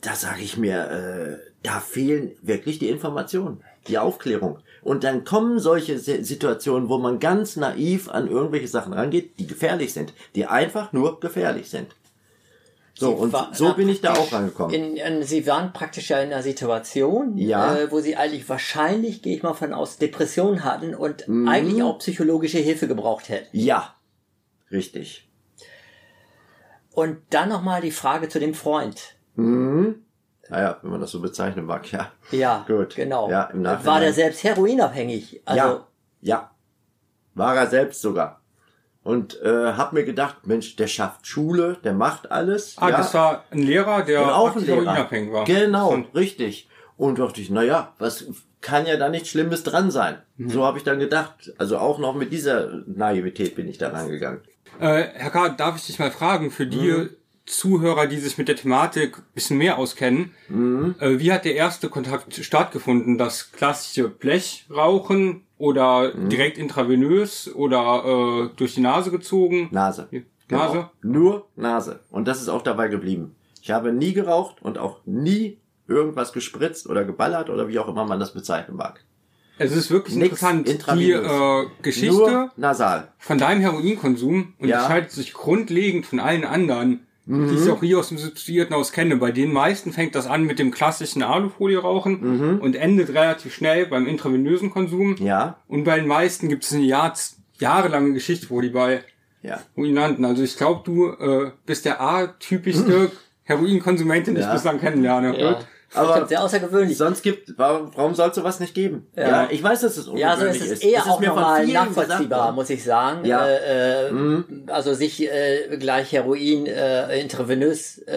[0.00, 4.58] da sage ich mir, äh, da fehlen wirklich die Informationen, die Aufklärung.
[4.82, 9.46] Und dann kommen solche Si- Situationen, wo man ganz naiv an irgendwelche Sachen rangeht, die
[9.46, 11.88] gefährlich sind, die einfach nur gefährlich sind.
[12.94, 14.74] So, Sie und so bin ich da auch rangekommen.
[14.74, 17.76] In, in, Sie waren praktisch ja in einer Situation, Ja.
[17.76, 21.46] äh, wo Sie eigentlich wahrscheinlich, gehe ich mal von aus, Depressionen hatten und Mhm.
[21.48, 23.48] eigentlich auch psychologische Hilfe gebraucht hätten.
[23.56, 23.94] Ja,
[24.72, 25.28] richtig.
[26.90, 29.14] Und dann nochmal die Frage zu dem Freund.
[29.36, 30.02] Mhm.
[30.48, 32.10] Naja, wenn man das so bezeichnen mag, ja.
[32.30, 32.96] Ja, Gut.
[32.96, 33.30] genau.
[33.30, 33.86] Ja, im Nachhinein.
[33.86, 35.42] War der selbst heroinabhängig?
[35.44, 35.86] Also, ja,
[36.22, 36.50] ja.
[37.34, 38.40] War er selbst sogar.
[39.02, 42.76] Und äh, hab mir gedacht, Mensch, der schafft Schule, der macht alles.
[42.78, 42.96] Ah, ja.
[42.98, 45.44] das war ein Lehrer, der Und auch ein heroinabhängig war.
[45.44, 46.68] Genau, Und richtig.
[46.96, 48.26] Und dachte ich, naja, was
[48.60, 50.18] kann ja da nichts Schlimmes dran sein.
[50.36, 50.50] Mhm.
[50.50, 51.52] So habe ich dann gedacht.
[51.58, 54.40] Also auch noch mit dieser Naivität bin ich da rangegangen.
[54.80, 57.10] Äh, Herr K., darf ich dich mal fragen, für die Mhm.
[57.48, 60.94] Zuhörer, die sich mit der Thematik ein bisschen mehr auskennen, Mhm.
[61.00, 63.18] äh, wie hat der erste Kontakt stattgefunden?
[63.18, 66.28] Das klassische Blechrauchen oder Mhm.
[66.28, 69.68] direkt intravenös oder äh, durch die Nase gezogen?
[69.70, 70.08] Nase.
[70.12, 70.22] Nase?
[70.48, 70.90] Genau.
[71.02, 72.00] Nur Nase.
[72.10, 73.34] Und das ist auch dabei geblieben.
[73.60, 78.04] Ich habe nie geraucht und auch nie irgendwas gespritzt oder geballert oder wie auch immer
[78.04, 79.04] man das bezeichnen mag.
[79.60, 80.68] Es ist wirklich Nix interessant.
[81.00, 83.08] Die äh, Geschichte Nur nasal.
[83.18, 87.62] von deinem Heroinkonsum unterscheidet sich grundlegend von allen anderen, die Mhm.
[87.62, 89.16] ich auch hier aus dem Substituierten aus kenne.
[89.16, 94.06] Bei den meisten fängt das an mit dem klassischen Alufolie-Rauchen und endet relativ schnell beim
[94.06, 95.10] intravenösen Konsum.
[95.18, 95.26] Mhm.
[95.26, 97.12] Ja, Und bei den meisten gibt es eine Jahr,
[97.60, 99.02] jahrelange Geschichte, wo die bei
[99.42, 99.60] ja.
[99.76, 100.24] Heroin landen.
[100.24, 103.10] Also ich glaube, du äh, bist der A-typischste
[103.44, 104.52] Heroinkonsument, den ich Ja.
[104.52, 105.38] bislang kennenlerne.
[105.38, 105.60] ja.
[105.94, 106.98] Aber- Aber sehr außergewöhnlich.
[106.98, 109.06] Sonst gibt, warum, warum soll es sowas nicht geben?
[109.16, 109.48] Ja.
[109.50, 110.84] ich weiß, dass es Ja, so ungewöhnlich ist es ist.
[110.84, 113.24] eher Es ist auch normal nachvollziehbar, muss ich sagen.
[113.24, 113.40] Ja.
[114.12, 114.44] Mhm.
[114.66, 118.16] Äh, äh, Also sich äh, gleich Heroin äh, intravenös äh,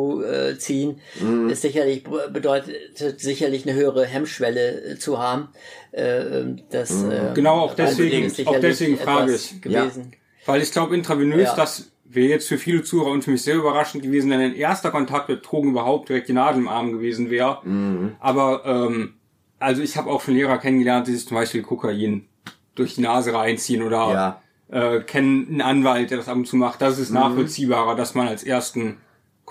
[0.00, 1.48] reinzuziehen, Mhm.
[1.50, 2.76] ist sicherlich bedeutet
[3.20, 5.48] sicherlich eine höhere Hemmschwelle äh, zu haben.
[5.92, 9.60] Äh, das, äh, Genau, auch deswegen- ist auch deswegen frage ich.
[9.60, 10.12] gewesen.
[10.46, 11.54] Weil ich glaube, intravenös, Ja.
[11.56, 14.90] das wäre jetzt für viele Zuhörer und für mich sehr überraschend gewesen, wenn ein erster
[14.90, 17.58] Kontakt mit Drogen überhaupt direkt die Nadel im Arm gewesen wäre.
[17.64, 18.12] Mhm.
[18.20, 19.14] Aber ähm,
[19.58, 22.26] also ich habe auch schon Lehrer kennengelernt, die sich zum Beispiel Kokain
[22.74, 24.96] durch die Nase reinziehen oder Ja.
[24.96, 26.80] äh, kennen einen Anwalt, der das ab und zu macht.
[26.82, 28.96] Das ist nachvollziehbarer, dass man als ersten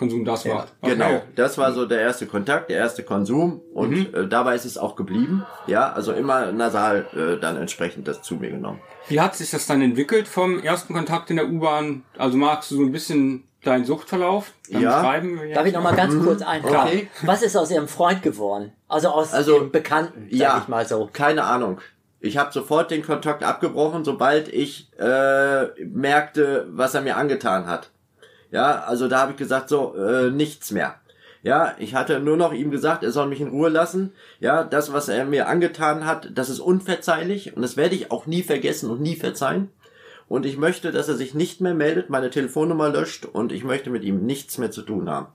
[0.02, 0.74] Konsum das Ja, macht.
[0.82, 4.78] Genau, das war so der erste Kontakt, der erste Konsum und äh, dabei ist es
[4.80, 5.46] auch geblieben.
[5.68, 8.80] Ja, also immer nasal äh, dann entsprechend das zu mir genommen.
[9.10, 12.04] Wie hat sich das dann entwickelt vom ersten Kontakt in der U-Bahn?
[12.18, 14.98] Also magst du so ein bisschen deinen Suchtverlauf dann Ja.
[15.02, 15.40] beschreiben?
[15.54, 16.78] Darf ich noch mal ganz kurz einfragen?
[16.88, 17.08] Okay.
[17.22, 18.72] Was ist aus Ihrem Freund geworden?
[18.88, 20.58] Also aus Also, dem Bekannten, sag ja.
[20.64, 21.10] ich mal so.
[21.14, 21.80] Keine Ahnung.
[22.24, 27.90] Ich habe sofort den Kontakt abgebrochen, sobald ich äh, merkte, was er mir angetan hat.
[28.52, 30.96] Ja, also da habe ich gesagt, so, äh, nichts mehr.
[31.44, 34.14] Ja, ich hatte nur noch ihm gesagt, er soll mich in Ruhe lassen.
[34.40, 38.28] Ja, das, was er mir angetan hat, das ist unverzeihlich und das werde ich auch
[38.28, 39.72] nie vergessen und nie verzeihen.
[40.28, 43.90] Und ich möchte, dass er sich nicht mehr meldet, meine Telefonnummer löscht und ich möchte
[43.90, 45.28] mit ihm nichts mehr zu tun haben.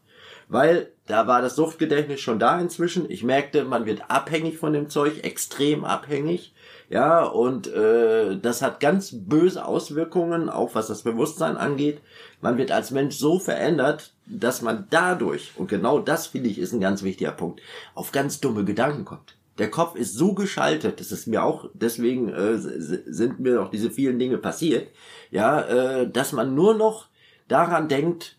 [0.49, 3.11] Weil da war das Suchtgedächtnis schon da inzwischen.
[3.11, 6.55] Ich merkte, man wird abhängig von dem Zeug, extrem abhängig.
[6.89, 12.01] Ja, und äh, das hat ganz böse Auswirkungen, auch was das Bewusstsein angeht.
[12.41, 16.73] Man wird als Mensch so verändert, dass man dadurch, und genau das finde ich ist
[16.73, 17.61] ein ganz wichtiger Punkt,
[17.95, 19.37] auf ganz dumme Gedanken kommt.
[19.59, 23.91] Der Kopf ist so geschaltet, das ist mir auch, deswegen äh, sind mir auch diese
[23.91, 24.89] vielen Dinge passiert,
[25.31, 27.09] ja, äh, dass man nur noch
[27.49, 28.37] daran denkt,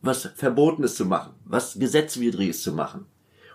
[0.00, 3.06] was Verbotenes zu machen, was Gesetzwidriges zu machen.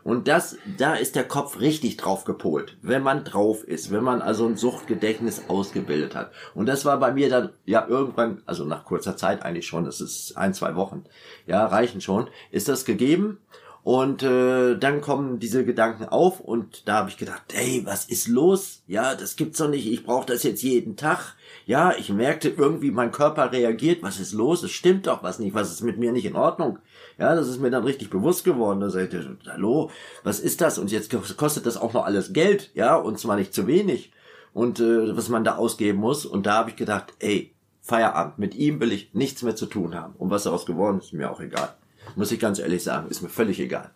[0.10, 4.24] Und das, da ist der Kopf richtig drauf gepolt, wenn man drauf ist, wenn man
[4.24, 6.32] also ein Suchtgedächtnis ausgebildet hat.
[6.56, 10.02] Und das war bei mir dann, ja, irgendwann, also nach kurzer Zeit eigentlich schon, das
[10.02, 11.04] ist ein, zwei Wochen,
[11.46, 13.38] ja, reichen schon, ist das gegeben.
[13.84, 18.28] Und äh, dann kommen diese Gedanken auf und da habe ich gedacht, hey, was ist
[18.28, 18.82] los?
[18.88, 21.36] Ja, das gibt's doch nicht, ich brauche das jetzt jeden Tag.
[21.68, 24.64] Ja, ich merkte irgendwie, mein Körper reagiert, was ist los?
[24.64, 26.80] Es stimmt doch was nicht, was ist mit mir nicht in Ordnung?
[27.20, 28.80] Ja, das ist mir dann richtig bewusst geworden.
[28.80, 29.92] Da sagte ich, hallo,
[30.24, 30.78] was ist das?
[30.78, 34.14] Und jetzt kostet das auch noch alles Geld, ja, und zwar nicht zu wenig.
[34.54, 36.26] Und äh, was man da ausgeben muss.
[36.26, 39.96] Und da habe ich gedacht, ey, Feierabend, mit ihm will ich nichts mehr zu tun
[39.96, 40.16] haben.
[40.18, 41.76] Und was daraus geworden ist, ist mir auch egal.
[42.16, 43.92] Muss ich ganz ehrlich sagen, ist mir völlig egal.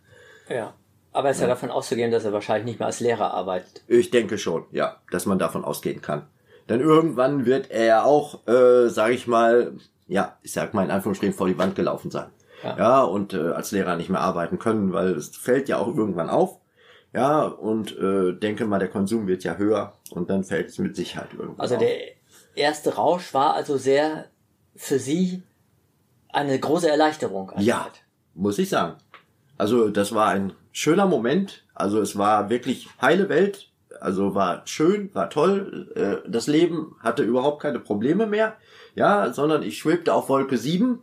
[0.49, 0.73] Ja.
[1.13, 3.83] Aber es ist ja davon auszugehen, dass er wahrscheinlich nicht mehr als Lehrer arbeitet.
[3.87, 6.23] Ich denke schon, ja, dass man davon ausgehen kann.
[6.69, 9.73] Denn irgendwann wird er auch, äh, sage ich mal,
[10.07, 12.27] ja, ich sag mal in Anführungsstrichen vor die Wand gelaufen sein.
[12.63, 12.77] Ja.
[12.77, 16.29] Ja, und äh, als Lehrer nicht mehr arbeiten können, weil es fällt ja auch irgendwann
[16.29, 16.59] auf.
[17.13, 20.95] Ja, und äh, denke mal, der Konsum wird ja höher und dann fällt es mit
[20.95, 21.61] Sicherheit irgendwo.
[21.61, 21.81] Also auf.
[21.81, 21.95] der
[22.55, 24.25] erste Rausch war also sehr
[24.75, 25.43] für Sie
[26.29, 27.51] eine große Erleichterung.
[27.57, 28.03] Ja, anscheinend.
[28.33, 28.95] muss ich sagen.
[29.57, 31.63] Also das war ein schöner Moment.
[31.75, 33.69] Also es war wirklich heile Welt.
[34.01, 35.91] Also war schön, war toll.
[35.95, 38.55] Äh, Das Leben hatte überhaupt keine Probleme mehr.
[38.95, 40.99] Ja, sondern ich schwebte auf Wolke 7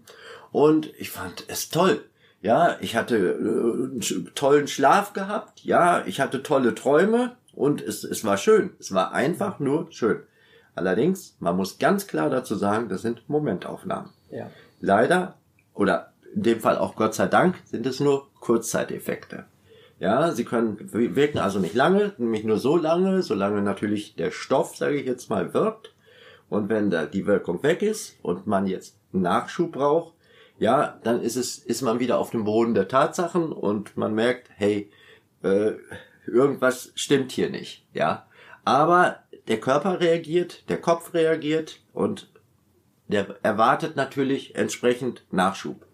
[0.53, 2.05] und ich fand es toll.
[2.43, 5.63] Ja, ich hatte äh, tollen Schlaf gehabt.
[5.63, 8.71] Ja, ich hatte tolle Träume und es, es war schön.
[8.79, 10.21] Es war einfach nur schön.
[10.75, 14.11] Allerdings, man muss ganz klar dazu sagen, das sind Momentaufnahmen.
[14.31, 14.51] Ja.
[14.81, 15.35] Leider,
[15.75, 19.45] oder in dem Fall auch Gott sei Dank, sind es nur Kurzzeiteffekte.
[19.99, 24.77] Ja, sie können wirken also nicht lange, nämlich nur so lange, solange natürlich der Stoff,
[24.77, 25.93] sage ich jetzt mal, wirkt.
[26.49, 30.15] Und wenn da die Wirkung weg ist und man jetzt Nachschub braucht,
[30.61, 34.51] ja, dann ist es, ist man wieder auf dem Boden der Tatsachen und man merkt,
[34.57, 34.91] hey,
[35.43, 35.73] äh,
[36.27, 38.27] irgendwas stimmt hier nicht, ja.
[38.63, 39.17] Aber
[39.49, 42.31] der Körper reagiert, der Kopf reagiert und
[43.09, 45.87] der erwartet natürlich entsprechend Nachschub.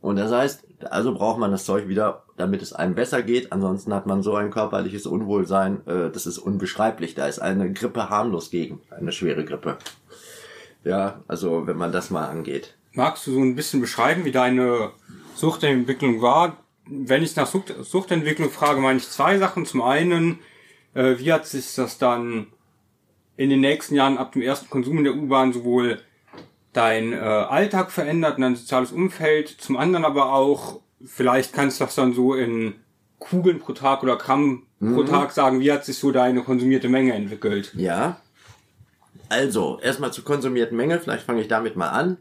[0.00, 3.52] Und das heißt, also braucht man das Zeug wieder, damit es einem besser geht.
[3.52, 7.14] Ansonsten hat man so ein körperliches Unwohlsein, äh, das ist unbeschreiblich.
[7.14, 9.76] Da ist eine Grippe harmlos gegen, eine schwere Grippe.
[10.82, 12.77] Ja, also wenn man das mal angeht.
[12.98, 14.90] Magst du so ein bisschen beschreiben, wie deine
[15.36, 16.56] Suchtentwicklung war?
[16.84, 19.66] Wenn ich nach Sucht Suchtentwicklung frage, meine ich zwei Sachen.
[19.66, 20.40] Zum einen,
[20.94, 22.48] äh, wie hat sich das dann
[23.36, 26.00] in den nächsten Jahren ab dem ersten Konsum in der U-Bahn sowohl
[26.72, 31.84] dein äh, Alltag verändert und dein soziales Umfeld, zum anderen aber auch, vielleicht kannst du
[31.84, 32.74] das dann so in
[33.20, 37.12] Kugeln pro Tag oder Gramm pro Tag sagen, wie hat sich so deine konsumierte Menge
[37.12, 37.72] entwickelt?
[37.76, 38.20] Ja.
[39.28, 42.16] Also, erstmal zur konsumierten Menge, vielleicht fange ich damit mal an.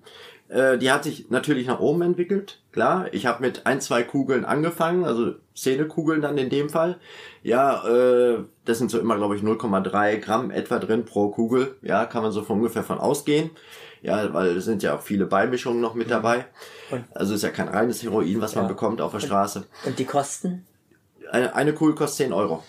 [0.49, 3.07] Äh, die hat sich natürlich nach oben entwickelt, klar.
[3.11, 6.97] Ich habe mit ein, zwei Kugeln angefangen, also Zähnekugeln dann in dem Fall.
[7.43, 11.75] Ja, äh, das sind so immer, glaube ich, 0,3 Gramm etwa drin pro Kugel.
[11.81, 13.49] Ja, kann man so von ungefähr von ausgehen.
[14.01, 16.45] Ja, weil es sind ja auch viele Beimischungen noch mit dabei.
[17.13, 18.69] Also ist ja kein reines Heroin, was man Ja.
[18.69, 19.65] bekommt auf der Straße.
[19.85, 20.65] Und die Kosten?
[21.31, 22.63] Eine, eine Kugel kostet 10 Euro.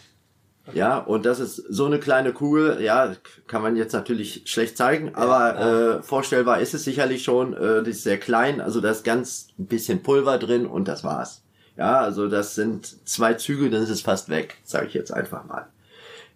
[0.74, 3.12] Ja, und das ist so eine kleine Kugel, ja,
[3.46, 7.90] kann man jetzt natürlich schlecht zeigen, aber Äh, vorstellbar ist es sicherlich schon, äh, die
[7.90, 11.42] ist sehr klein, also da ist ganz ein bisschen Pulver drin und das war's.
[11.76, 15.44] Ja, also das sind zwei Züge, dann ist es fast weg, sage ich jetzt einfach
[15.46, 15.68] mal.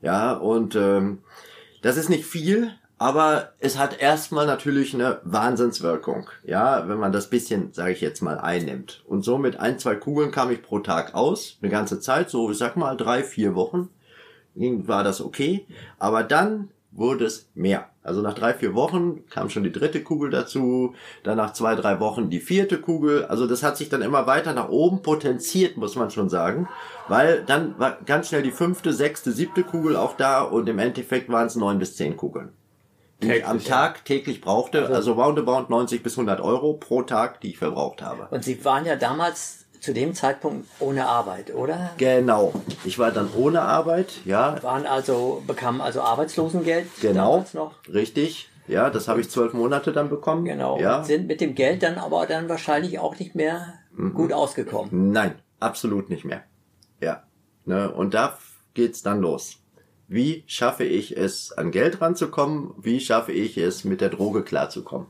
[0.01, 1.18] Ja, und ähm,
[1.83, 7.29] das ist nicht viel, aber es hat erstmal natürlich eine Wahnsinnswirkung, ja, wenn man das
[7.29, 9.03] bisschen, sage ich jetzt mal, einnimmt.
[9.07, 12.51] Und so mit ein, zwei Kugeln kam ich pro Tag aus, eine ganze Zeit, so
[12.51, 13.88] ich sag mal drei, vier Wochen,
[14.57, 15.67] ging, war das okay.
[15.99, 17.88] Aber dann wurde es mehr.
[18.03, 22.01] Also nach drei, vier Wochen kam schon die dritte Kugel dazu, dann nach zwei, drei
[22.01, 23.25] Wochen die vierte Kugel.
[23.27, 26.69] Also das hat sich dann immer weiter nach oben potenziert, muss man schon sagen.
[27.09, 31.29] Weil dann war ganz schnell die fünfte, sechste, siebte Kugel auch da und im Endeffekt
[31.31, 32.51] waren es neun bis zehn Kugeln.
[33.23, 33.65] Die ich Täglich, am ja.
[33.65, 38.27] Tag täglich brauchte, also roundabout 90 bis 100 Euro pro Tag, die ich verbraucht habe.
[38.31, 41.90] Und Sie waren ja damals zu dem Zeitpunkt ohne Arbeit, oder?
[41.99, 42.53] Genau.
[42.85, 47.75] Ich war dann ohne Arbeit, ja, Waren also, bekamen also Arbeitslosengeld Genau, noch?
[47.92, 48.49] richtig.
[48.68, 50.45] Ja, das habe ich zwölf Monate dann bekommen.
[50.45, 50.79] Genau.
[50.79, 51.03] Ja.
[51.03, 54.14] Sind mit dem Geld dann aber dann wahrscheinlich auch nicht mehr Mhm.
[54.14, 55.11] gut ausgekommen.
[55.11, 56.45] Nein, absolut nicht mehr.
[57.01, 57.25] Ja.
[57.64, 58.38] Ne, und da
[58.75, 59.57] geht's dann los.
[60.07, 62.73] Wie schaffe ich es, an Geld ranzukommen?
[62.79, 65.09] Wie schaffe ich es, mit der Droge klarzukommen?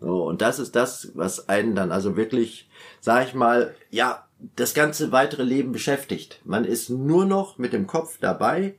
[0.00, 2.68] So, und das ist das, was einen dann also wirklich,
[3.00, 6.40] sag ich mal, ja, das ganze weitere Leben beschäftigt.
[6.44, 8.74] Man ist nur noch mit dem Kopf dabei,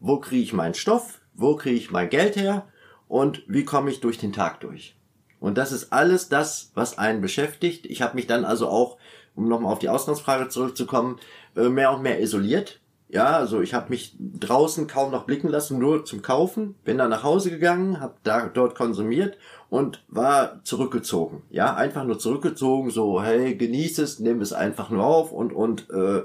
[0.00, 2.66] wo kriege ich meinen Stoff, wo kriege ich mein Geld her
[3.06, 4.96] und wie komme ich durch den Tag durch.
[5.38, 7.86] Und das ist alles das, was einen beschäftigt.
[7.86, 8.96] Ich habe mich dann also auch,
[9.36, 11.20] um nochmal auf die Ausgangsfrage zurückzukommen,
[11.54, 12.80] äh, mehr und mehr isoliert.
[13.08, 16.74] Ja, also ich habe mich draußen kaum noch blicken lassen, nur zum Kaufen.
[16.84, 19.36] Bin dann nach Hause gegangen, habe da dort konsumiert
[19.74, 21.42] und war zurückgezogen.
[21.50, 25.90] Ja, einfach nur zurückgezogen, so hey, genieß es, nimm es einfach nur auf und und
[25.90, 26.22] äh,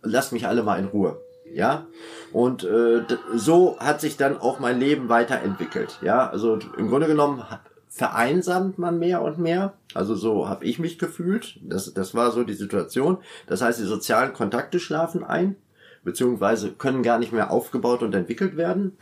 [0.00, 1.20] lass mich alle mal in Ruhe.
[1.52, 1.84] Ja,
[2.32, 3.02] und äh,
[3.34, 5.98] so hat sich dann auch mein Leben weiterentwickelt.
[6.00, 7.44] Ja, also im Grunde genommen
[7.90, 9.74] vereinsamt man mehr und mehr.
[9.92, 11.58] Also so habe ich mich gefühlt.
[11.60, 13.18] Das, das war so die Situation.
[13.46, 15.56] Das heißt, die sozialen Kontakte schlafen ein,
[16.02, 18.96] beziehungsweise können gar nicht mehr aufgebaut und entwickelt werden.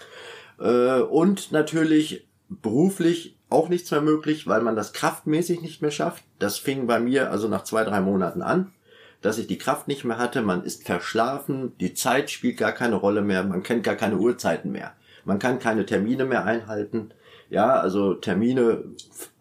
[0.58, 6.24] Äh, und natürlich beruflich auch nichts mehr möglich, weil man das kraftmäßig nicht mehr schafft.
[6.38, 8.72] Das fing bei mir also nach zwei, drei Monaten an,
[9.22, 10.42] dass ich die Kraft nicht mehr hatte.
[10.42, 14.72] Man ist verschlafen, die Zeit spielt gar keine Rolle mehr, man kennt gar keine Uhrzeiten
[14.72, 14.92] mehr.
[15.24, 17.12] Man kann keine Termine mehr einhalten.
[17.48, 18.84] Ja, also Termine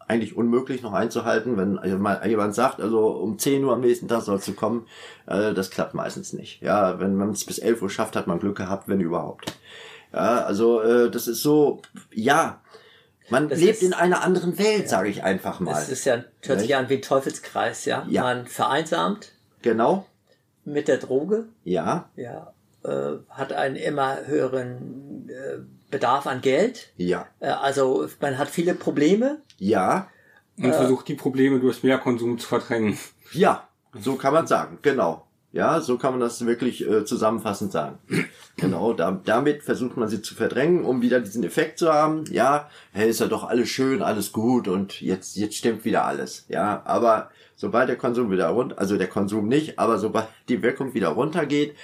[0.07, 1.79] eigentlich unmöglich noch einzuhalten, wenn
[2.29, 4.85] jemand sagt, also um 10 Uhr am nächsten Tag sollst du kommen,
[5.25, 6.61] äh, das klappt meistens nicht.
[6.61, 9.53] Ja, wenn man es bis 11 Uhr schafft, hat man Glück gehabt, wenn überhaupt.
[10.13, 11.81] Ja, also äh, das ist so,
[12.13, 12.61] ja,
[13.29, 15.79] man Das lebt ist- in einer anderen Welt, sage ich einfach mal.
[15.81, 16.75] Es ist ja, hört sich Nicht?
[16.77, 18.05] an wie ein Teufelskreis, ja?
[18.09, 18.23] Ja.
[18.23, 19.31] Man vereinsamt
[19.61, 20.05] Genau,
[20.65, 25.59] mit der Droge, ja, ja, äh, hat einen immer höheren äh,
[25.89, 26.91] Bedarf an Geld.
[26.97, 29.41] ja, Äh, also man hat viele Probleme.
[29.57, 30.09] ja,
[30.57, 32.97] Und versucht die Probleme durch Mehrkonsum zu verdrängen.
[33.31, 33.67] ja,
[33.99, 35.25] so kann man sagen, genau.
[35.53, 37.97] Ja, so kann man das wirklich äh, zusammenfassend sagen.
[38.55, 42.23] Genau, da, damit versucht man sie zu verdrängen, um wieder diesen Effekt zu haben.
[42.29, 46.45] Ja, hey, ist ja doch alles schön, alles gut und jetzt, jetzt stimmt wieder alles.
[46.49, 50.93] Ja, aber sobald der Konsum wieder runter, also der Konsum nicht, aber sobald die Wirkung
[50.93, 51.75] wieder runtergeht,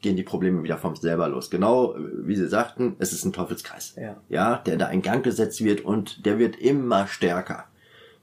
[0.00, 1.50] gehen die Probleme wieder vom selber los.
[1.50, 3.96] Genau, äh, wie Sie sagten, es ist ein Teufelskreis.
[4.00, 4.16] Ja.
[4.28, 7.64] ja, der da in Gang gesetzt wird und der wird immer stärker.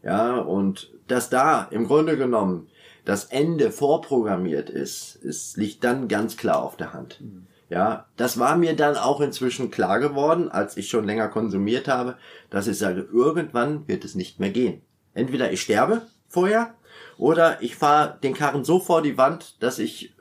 [0.03, 2.69] Ja, und dass da im Grunde genommen
[3.09, 7.19] das Ende vorprogrammiert ist, ist liegt dann ganz klar auf der Hand.
[7.67, 12.17] Ja, das war mir dann auch inzwischen klar geworden, als ich schon länger konsumiert habe,
[12.51, 14.83] dass ich sage, irgendwann wird es nicht mehr gehen.
[15.15, 16.75] Entweder ich sterbe vorher
[17.17, 20.13] oder ich fahre den Karren so vor die Wand, dass ich,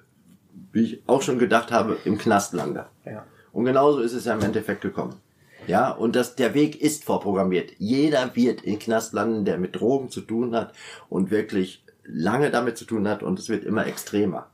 [0.72, 2.86] wie ich auch schon gedacht habe, im Knast lande.
[3.04, 3.26] Ja.
[3.52, 5.20] Und genauso ist es ja im Endeffekt gekommen.
[5.66, 7.72] Ja, und das, der Weg ist vorprogrammiert.
[7.76, 10.72] Jeder wird in Knast landen, der mit Drogen zu tun hat
[11.10, 14.48] und wirklich lange damit zu tun hat und es wird immer extremer.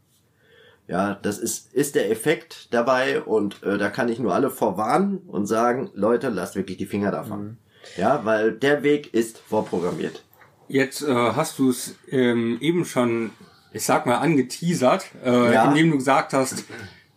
[0.87, 5.19] Ja, das ist, ist der Effekt dabei und äh, da kann ich nur alle vorwarnen
[5.27, 7.57] und sagen, Leute, lasst wirklich die Finger davon.
[7.97, 10.25] Ja, weil der Weg ist vorprogrammiert.
[10.69, 13.31] Jetzt äh, hast du es ähm, eben schon,
[13.73, 15.65] ich sag mal, angeteasert, äh, Ja.
[15.69, 16.65] indem du gesagt hast,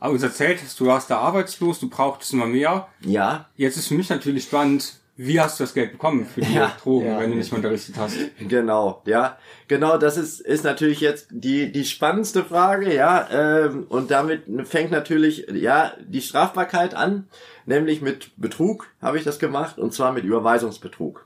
[0.01, 2.87] äh, uns erzählt hast, du warst da arbeitslos, du brauchtest immer mehr.
[3.01, 6.53] Ja, Jetzt ist für mich natürlich spannend, wie hast du das Geld bekommen für die
[6.53, 6.71] Ja.
[6.81, 7.19] Drogen, Ja.
[7.19, 8.15] wenn du nicht unterrichtet hast?
[8.39, 9.37] Genau, ja.
[9.67, 13.27] Genau, das ist, ist natürlich jetzt die, die spannendste Frage, ja.
[13.31, 17.27] Ähm, und damit fängt natürlich, ja, die Strafbarkeit an,
[17.65, 21.25] nämlich mit Betrug habe ich das gemacht, und zwar mit Überweisungsbetrug.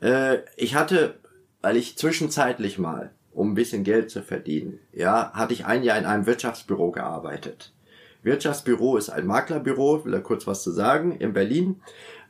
[0.00, 1.14] Äh, ich hatte,
[1.62, 5.98] weil ich zwischenzeitlich mal, um ein bisschen Geld zu verdienen, ja, hatte ich ein Jahr
[5.98, 7.72] in einem Wirtschaftsbüro gearbeitet.
[8.22, 11.80] Wirtschaftsbüro ist ein Maklerbüro, will da kurz was zu sagen, in Berlin.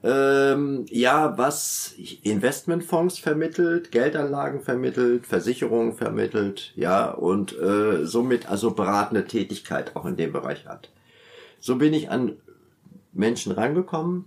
[0.06, 9.24] Ähm, ja, was Investmentfonds vermittelt, Geldanlagen vermittelt, Versicherungen vermittelt, ja, und äh, somit also beratende
[9.24, 10.90] Tätigkeit auch in dem Bereich hat.
[11.58, 12.36] So bin ich an
[13.14, 14.26] Menschen rangekommen,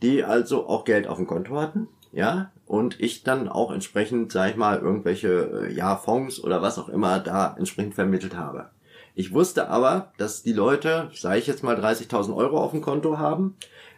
[0.00, 4.50] die also auch Geld auf dem Konto hatten, ja, und ich dann auch entsprechend, sag
[4.50, 8.70] ich mal, irgendwelche, äh, ja, Fonds oder was auch immer da entsprechend vermittelt habe.
[9.16, 13.18] Ich wusste aber, dass die Leute, sage ich jetzt mal, 30.000 Euro auf dem Konto
[13.18, 13.56] haben.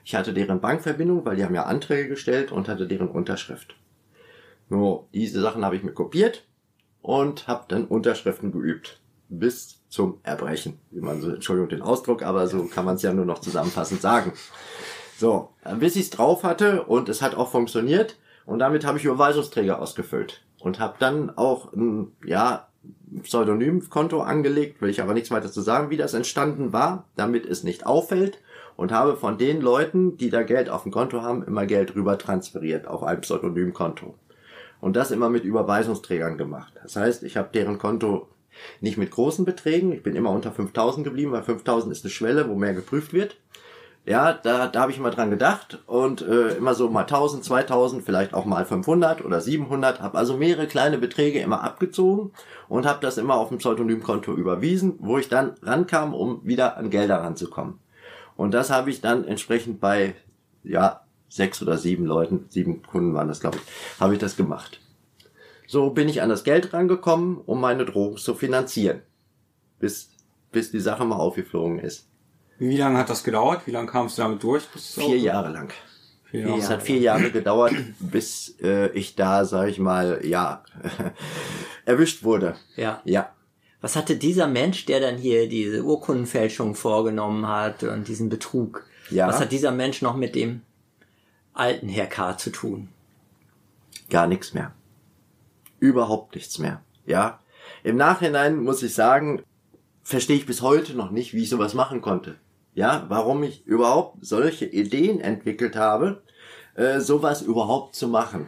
[0.08, 3.76] Ich hatte deren Bankverbindung, weil die haben ja Anträge gestellt und hatte deren Unterschrift.
[4.70, 6.46] Nur diese Sachen habe ich mir kopiert
[7.02, 9.02] und habe dann Unterschriften geübt.
[9.28, 10.78] Bis zum Erbrechen.
[10.90, 14.00] Wie man so, Entschuldigung den Ausdruck, aber so kann man es ja nur noch zusammenfassend
[14.00, 14.32] sagen.
[15.18, 18.16] So, bis ich es drauf hatte und es hat auch funktioniert
[18.46, 22.68] und damit habe ich Überweisungsträger ausgefüllt und habe dann auch ein, ja,
[23.24, 27.62] Pseudonymkonto angelegt, will ich aber nichts weiter zu sagen, wie das entstanden war, damit es
[27.62, 28.38] nicht auffällt
[28.78, 32.16] und habe von den Leuten, die da Geld auf dem Konto haben, immer Geld rüber
[32.16, 34.14] transferiert auf ein Pseudonymkonto.
[34.80, 36.72] Und das immer mit Überweisungsträgern gemacht.
[36.84, 38.28] Das heißt, ich habe deren Konto
[38.80, 42.48] nicht mit großen Beträgen, ich bin immer unter 5000 geblieben, weil 5000 ist eine Schwelle,
[42.48, 43.36] wo mehr geprüft wird.
[44.06, 48.04] Ja, da, da habe ich immer dran gedacht und äh, immer so mal 1000, 2000,
[48.04, 52.30] vielleicht auch mal 500 oder 700, habe also mehrere kleine Beträge immer abgezogen
[52.68, 56.90] und habe das immer auf dem Pseudonymkonto überwiesen, wo ich dann rankam, um wieder an
[56.90, 57.80] Gelder ranzukommen.
[58.38, 60.14] Und das habe ich dann entsprechend bei,
[60.62, 64.80] ja, sechs oder sieben Leuten, sieben Kunden waren das, glaube ich, habe ich das gemacht.
[65.66, 69.02] So bin ich an das Geld rangekommen, um meine Drogen zu finanzieren.
[69.80, 70.10] Bis,
[70.52, 72.06] bis die Sache mal aufgeflogen ist.
[72.58, 73.62] Wie lange hat das gedauert?
[73.66, 74.62] Wie lange kamst du damit durch?
[74.62, 75.18] Vier?
[75.18, 75.72] Jahre lang.
[76.30, 76.58] Vier Jahre.
[76.60, 80.62] Es hat vier Jahre gedauert, bis äh, ich da, sag ich mal, ja,
[81.84, 82.54] erwischt wurde.
[82.76, 83.02] Ja.
[83.04, 83.32] Ja.
[83.80, 89.28] Was hatte dieser Mensch, der dann hier diese Urkundenfälschung vorgenommen hat und diesen Betrug, Ja.
[89.28, 90.62] was hat dieser Mensch noch mit dem
[91.54, 92.36] alten Herr K.
[92.36, 92.88] zu tun?
[94.10, 94.72] gar nichts mehr.
[95.80, 96.80] Überhaupt nichts mehr.
[97.04, 97.40] Ja.
[97.84, 99.42] Im Nachhinein muss ich sagen,
[100.02, 102.36] verstehe ich bis heute noch nicht, wie ich sowas machen konnte.
[102.74, 106.22] Ja, warum ich überhaupt solche Ideen entwickelt habe,
[106.74, 108.46] äh, sowas überhaupt zu machen.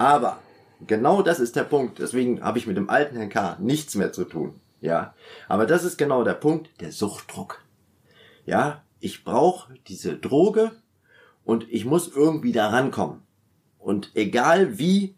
[0.00, 0.40] Aber
[0.86, 1.98] genau das ist der Punkt.
[1.98, 3.56] Deswegen habe ich mit dem alten Herrn K.
[3.60, 4.60] nichts mehr zu tun.
[4.80, 5.14] Ja,
[5.48, 7.62] aber das ist genau der Punkt, der Suchtdruck.
[8.46, 10.72] Ja, ich brauche diese Droge
[11.44, 13.22] und ich muss irgendwie da rankommen.
[13.78, 15.14] Und egal wie,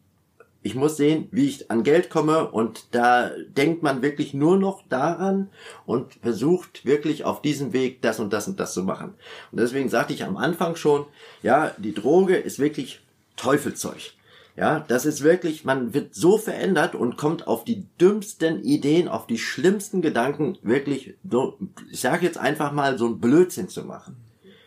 [0.63, 4.87] ich muss sehen, wie ich an Geld komme und da denkt man wirklich nur noch
[4.89, 5.51] daran
[5.87, 9.15] und versucht wirklich auf diesem Weg das und das und das zu machen.
[9.51, 11.07] Und deswegen sagte ich am Anfang schon,
[11.43, 13.01] ja, die Droge ist wirklich
[13.37, 14.13] Teufelzeug.
[14.57, 19.27] Ja, das ist wirklich, man wird so verändert und kommt auf die dümmsten Ideen, auf
[19.27, 21.59] die schlimmsten Gedanken, wirklich, so,
[21.91, 24.17] ich sage jetzt einfach mal, so ein Blödsinn zu machen.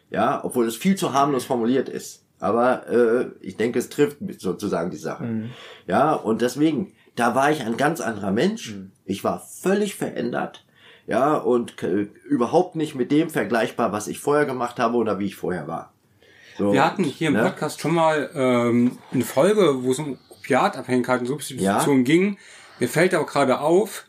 [0.09, 2.23] Ja, obwohl es viel zu harmlos formuliert ist.
[2.39, 5.23] Aber äh, ich denke, es trifft sozusagen die Sache.
[5.23, 5.49] Mhm.
[5.88, 8.75] Ja, und deswegen, da war ich ein ganz anderer Mensch.
[8.75, 8.91] Mhm.
[9.05, 10.65] Ich war völlig verändert.
[11.07, 15.25] Ja, und äh, überhaupt nicht mit dem vergleichbar, was ich vorher gemacht habe oder wie
[15.25, 15.93] ich vorher war.
[16.57, 17.43] So, wir hatten hier im ne?
[17.43, 22.03] Podcast schon mal ähm, eine Folge, wo es um Opiatabhängigkeit und Substitution ja.
[22.03, 22.37] ging.
[22.79, 24.05] Mir fällt aber gerade auf,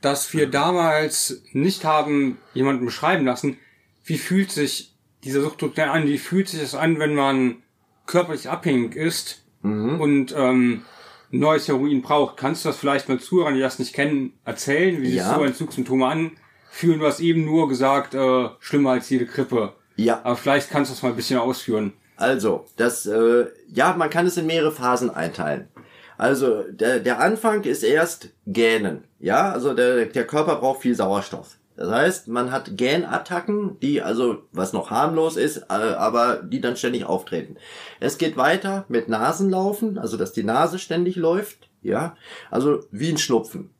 [0.00, 3.58] dass wir damals nicht haben jemanden beschreiben lassen,
[4.04, 7.62] wie fühlt sich dieser Suchtdruck denn an, wie fühlt sich das an, wenn man
[8.06, 10.00] körperlich abhängig ist mhm.
[10.00, 10.82] und ähm,
[11.30, 12.36] neues Heroin braucht.
[12.36, 15.34] Kannst du das vielleicht mal Zuhörern, die das nicht kennen, erzählen, wie sich ja.
[15.34, 17.00] so Entzugssymptome anfühlen?
[17.00, 19.74] Du hast eben nur gesagt, äh, schlimmer als jede Grippe.
[19.96, 20.20] Ja.
[20.24, 21.92] Aber vielleicht kannst du das mal ein bisschen ausführen.
[22.16, 25.68] Also, das, äh, ja, man kann es in mehrere Phasen einteilen.
[26.16, 29.04] Also, der, der Anfang ist erst Gähnen.
[29.18, 31.56] Ja, also der, der Körper braucht viel Sauerstoff.
[31.76, 36.76] Das heißt, man hat Gähnattacken, die also, was noch harmlos ist, äh, aber die dann
[36.76, 37.56] ständig auftreten.
[37.98, 42.16] Es geht weiter mit Nasenlaufen, also dass die Nase ständig läuft, ja,
[42.50, 43.70] also wie ein Schnupfen.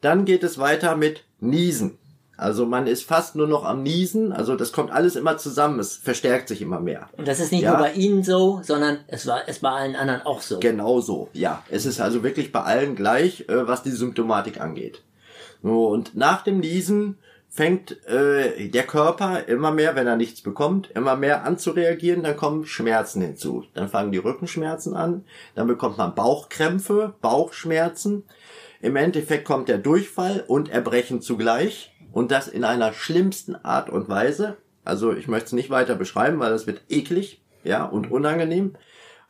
[0.00, 1.98] Dann geht es weiter mit Niesen.
[2.40, 5.96] Also man ist fast nur noch am Niesen, also das kommt alles immer zusammen, es
[5.96, 7.10] verstärkt sich immer mehr.
[7.18, 7.72] Und das ist nicht ja.
[7.72, 10.58] nur bei Ihnen so, sondern es war es bei allen anderen auch so.
[10.58, 11.62] Genau so, ja.
[11.68, 15.02] Es ist also wirklich bei allen gleich, äh, was die Symptomatik angeht.
[15.62, 17.18] So, und nach dem Niesen
[17.50, 22.22] fängt äh, der Körper immer mehr, wenn er nichts bekommt, immer mehr an zu reagieren,
[22.22, 23.64] dann kommen Schmerzen hinzu.
[23.74, 25.24] Dann fangen die Rückenschmerzen an,
[25.54, 28.22] dann bekommt man Bauchkrämpfe, Bauchschmerzen.
[28.80, 31.92] Im Endeffekt kommt der Durchfall und Erbrechen zugleich.
[32.12, 34.56] Und das in einer schlimmsten Art und Weise.
[34.84, 38.76] Also ich möchte es nicht weiter beschreiben, weil das wird eklig, ja, und unangenehm.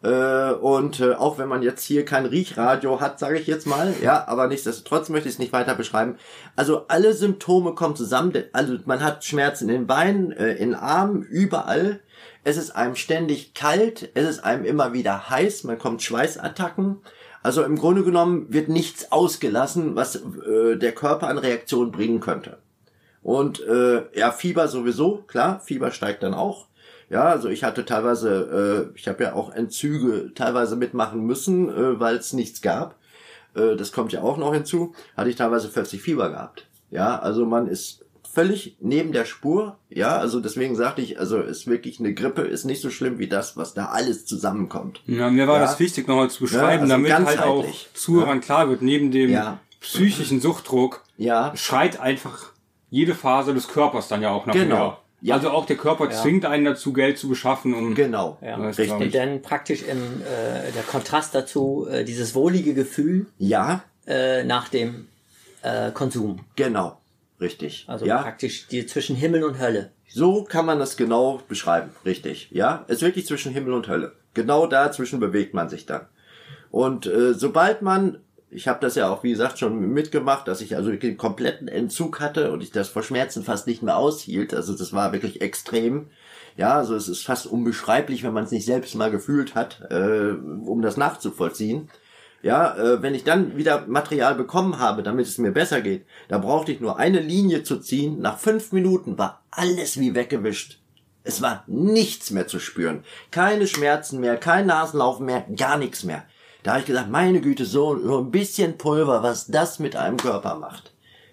[0.03, 3.93] Äh, und äh, auch wenn man jetzt hier kein Riechradio hat, sage ich jetzt mal,
[4.03, 6.17] ja, aber nichtsdestotrotz möchte ich es nicht weiter beschreiben.
[6.57, 8.33] Also alle Symptome kommen zusammen.
[8.53, 12.01] Also man hat Schmerzen in den Beinen, äh, in den Armen, überall.
[12.45, 17.03] Es ist einem ständig kalt, es ist einem immer wieder heiß, man kommt Schweißattacken.
[17.43, 22.59] Also im Grunde genommen wird nichts ausgelassen, was äh, der Körper an Reaktion bringen könnte.
[23.23, 26.67] Und äh, ja, Fieber sowieso, klar, Fieber steigt dann auch.
[27.11, 31.99] Ja, also ich hatte teilweise, äh, ich habe ja auch Entzüge teilweise mitmachen müssen, äh,
[31.99, 32.95] weil es nichts gab.
[33.55, 34.95] Äh, das kommt ja auch noch hinzu.
[35.17, 36.67] Hatte ich teilweise 40 Fieber gehabt.
[36.91, 39.77] Ja, also man ist völlig neben der Spur.
[39.89, 43.29] Ja, also deswegen sagte ich, also ist wirklich eine Grippe ist nicht so schlimm wie
[43.29, 45.03] das, was da alles zusammenkommt.
[45.07, 45.63] Ja, mir war ja.
[45.63, 48.45] das wichtig nochmal zu beschreiben, ja, also damit halt auch Zuhörern ja.
[48.45, 49.37] klar wird, neben dem
[49.81, 51.53] psychischen Suchtdruck ja.
[51.57, 52.53] schreit einfach
[52.91, 54.77] jede Phase des Körpers dann ja auch nach genau.
[54.77, 54.99] Mehr.
[55.23, 55.35] Ja.
[55.35, 56.11] Also auch der Körper ja.
[56.11, 57.75] zwingt einen dazu, Geld zu beschaffen.
[57.75, 58.57] Um, genau, ja.
[58.57, 58.91] richtig.
[58.91, 63.83] Und dann praktisch im, äh, der Kontrast dazu äh, dieses wohlige Gefühl ja.
[64.07, 65.09] äh, nach dem
[65.63, 66.41] äh, Konsum.
[66.57, 66.99] Genau,
[67.41, 67.85] richtig.
[67.87, 68.23] Also ja.
[68.23, 69.91] praktisch die zwischen Himmel und Hölle.
[70.09, 72.49] So kann man das genau beschreiben, richtig.
[72.51, 74.13] Ja, es ist wirklich zwischen Himmel und Hölle.
[74.35, 76.07] Genau dazwischen bewegt man sich dann.
[76.71, 78.19] Und äh, sobald man
[78.51, 82.21] ich habe das ja auch, wie gesagt, schon mitgemacht, dass ich also den kompletten Entzug
[82.21, 84.55] hatte und ich das vor Schmerzen fast nicht mehr aushielt.
[84.55, 86.11] Also das war wirklich extrem.
[86.57, 90.33] Ja, also es ist fast unbeschreiblich, wenn man es nicht selbst mal gefühlt hat, äh,
[90.33, 91.89] um das nachzuvollziehen.
[92.43, 96.39] Ja, äh, wenn ich dann wieder Material bekommen habe, damit es mir besser geht, da
[96.39, 98.21] brauchte ich nur eine Linie zu ziehen.
[98.21, 100.81] Nach fünf Minuten war alles wie weggewischt.
[101.23, 103.05] Es war nichts mehr zu spüren.
[103.31, 106.25] Keine Schmerzen mehr, kein Nasenlaufen mehr, gar nichts mehr.
[106.63, 110.17] Da habe ich gesagt, meine Güte, so, so ein bisschen Pulver, was das mit einem
[110.17, 110.93] Körper macht.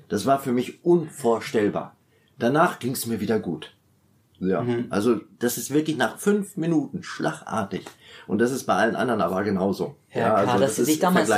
[0.10, 1.96] Das war für mich unvorstellbar.
[2.40, 3.74] Danach ging es mir wieder gut.
[4.40, 4.86] Ja, mhm.
[4.90, 7.86] also das ist wirklich nach fünf Minuten schlagartig.
[8.28, 9.96] Und das ist bei allen anderen aber genauso.
[10.10, 11.32] Herr ja, K., also dass Sie sich damals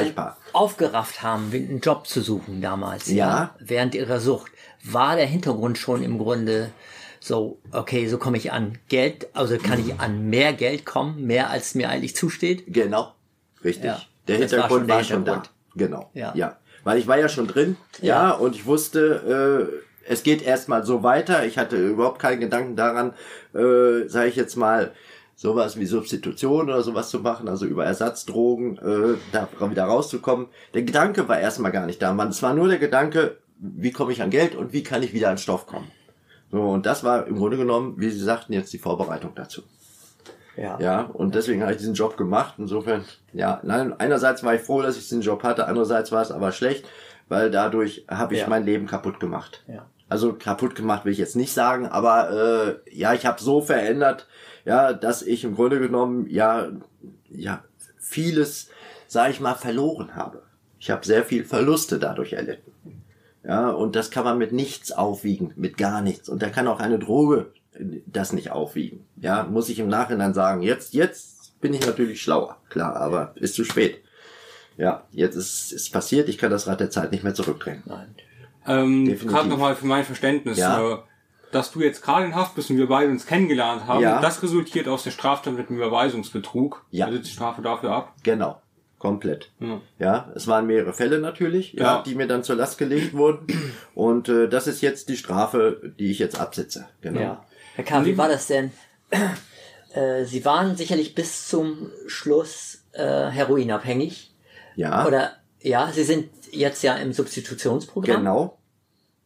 [0.54, 3.10] aufgerafft haben, einen Job zu suchen damals.
[3.10, 3.16] Ja.
[3.16, 3.56] ja.
[3.60, 4.52] Während Ihrer Sucht.
[4.84, 6.72] War der Hintergrund schon im Grunde
[7.20, 11.50] so, okay, so komme ich an Geld, also kann ich an mehr Geld kommen, mehr
[11.50, 12.64] als mir eigentlich zusteht?
[12.68, 13.14] Genau.
[13.64, 13.86] Richtig.
[13.86, 15.50] Ja, der Hintergrund war schon, war schon da.
[15.76, 16.10] Genau.
[16.14, 16.34] Ja.
[16.36, 16.58] ja.
[16.84, 19.72] Weil ich war ja schon drin, ja, ja und ich wusste,
[20.06, 21.46] äh, es geht erstmal so weiter.
[21.46, 23.14] Ich hatte überhaupt keinen Gedanken daran,
[23.54, 24.92] äh, sage ich jetzt mal,
[25.36, 30.48] sowas wie Substitution oder sowas zu machen, also über Ersatzdrogen äh, da wieder rauszukommen.
[30.74, 32.14] Der Gedanke war erstmal gar nicht da.
[32.14, 35.14] Man, es war nur der Gedanke, wie komme ich an Geld und wie kann ich
[35.14, 35.90] wieder an Stoff kommen.
[36.52, 39.62] So, und das war im Grunde genommen, wie Sie sagten, jetzt die Vorbereitung dazu.
[40.60, 40.78] Ja.
[40.82, 42.56] ja, und deswegen habe ich diesen Job gemacht.
[42.58, 46.32] Insofern, ja, nein, einerseits war ich froh, dass ich diesen Job hatte, andererseits war es
[46.32, 46.86] aber schlecht,
[47.30, 48.50] weil dadurch habe ich ja.
[48.50, 49.64] mein Leben kaputt gemacht.
[49.68, 49.86] Ja.
[50.10, 54.28] Also kaputt gemacht will ich jetzt nicht sagen, aber äh, ja, ich habe so verändert,
[54.66, 56.68] ja, dass ich im Grunde genommen ja,
[57.30, 57.64] ja
[57.98, 58.70] vieles,
[59.08, 60.42] sage ich mal, verloren habe.
[60.78, 62.74] Ich habe sehr viel Verluste dadurch erlitten.
[63.46, 66.28] Ja, und das kann man mit nichts aufwiegen, mit gar nichts.
[66.28, 67.54] Und da kann auch eine Droge
[68.06, 69.06] das nicht aufwiegen.
[69.18, 73.56] Ja, muss ich im Nachhinein sagen, jetzt, jetzt bin ich natürlich schlauer, klar, aber ist
[73.56, 74.02] zu spät.
[74.78, 77.84] Ja, jetzt ist es passiert, ich kann das Rad der Zeit nicht mehr zurückdrehen.
[77.86, 78.16] Nein.
[78.66, 80.94] Ähm, gerade nochmal für mein Verständnis, ja.
[80.94, 80.98] äh,
[81.52, 84.22] dass du jetzt gerade in Haft bist und wir beide uns kennengelernt haben, ja.
[84.22, 86.86] das resultiert aus der Straftat mit dem Überweisungsbetrug.
[86.92, 87.08] Ja.
[87.08, 88.14] Da sitzt die Strafe dafür ab.
[88.24, 88.62] Genau.
[89.00, 89.52] Komplett.
[89.60, 89.82] Ja.
[89.98, 91.84] ja, es waren mehrere Fälle natürlich, ja.
[91.84, 93.48] ja die mir dann zur Last gelegt wurden.
[93.96, 96.88] Und äh, das ist jetzt die Strafe, die ich jetzt absitze.
[97.02, 97.22] Genau.
[97.22, 97.46] Ja.
[97.76, 98.72] Herr K., wie war das denn?
[99.94, 104.32] Äh, Sie waren sicherlich bis zum Schluss äh, heroinabhängig.
[104.76, 105.08] Ja.
[105.08, 108.18] Oder ja, Sie sind jetzt ja im Substitutionsprogramm.
[108.18, 108.58] Genau.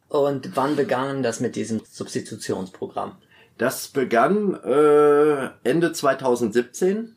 [0.08, 3.16] Und wann begann das mit diesem Substitutionsprogramm?
[3.58, 7.14] Das begann äh, Ende 2017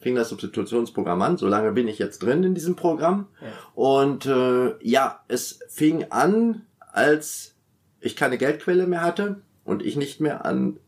[0.00, 1.36] fing das Substitutionsprogramm an.
[1.38, 3.26] So lange bin ich jetzt drin in diesem Programm.
[3.40, 3.48] Ja.
[3.74, 7.54] Und äh, ja, es fing an, als
[8.00, 10.78] ich keine Geldquelle mehr hatte und ich nicht mehr an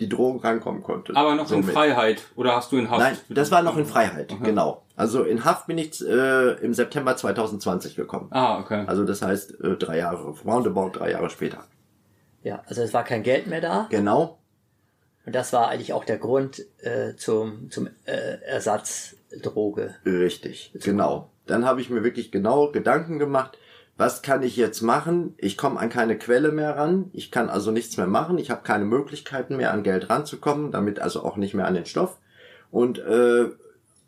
[0.00, 1.16] die Drogen rankommen konnte.
[1.16, 1.66] Aber noch Somit.
[1.66, 3.00] in Freiheit oder hast du in Haft?
[3.00, 4.44] Nein, das war noch in Freiheit, okay.
[4.44, 4.84] genau.
[4.94, 8.28] Also in Haft bin ich äh, im September 2020 gekommen.
[8.30, 8.84] Ah, okay.
[8.86, 11.64] Also das heißt äh, drei Jahre, roundabout drei Jahre später.
[12.42, 13.86] Ja, also es war kein Geld mehr da.
[13.90, 14.38] Genau.
[15.26, 19.94] Und das war eigentlich auch der Grund äh, zum, zum äh, Ersatzdroge.
[20.06, 21.30] Richtig, genau.
[21.46, 23.58] Dann habe ich mir wirklich genau Gedanken gemacht,
[23.98, 25.34] was kann ich jetzt machen?
[25.38, 27.10] Ich komme an keine Quelle mehr ran.
[27.12, 28.38] Ich kann also nichts mehr machen.
[28.38, 31.84] Ich habe keine Möglichkeiten mehr an Geld ranzukommen, damit also auch nicht mehr an den
[31.84, 32.16] Stoff.
[32.70, 33.46] Und äh,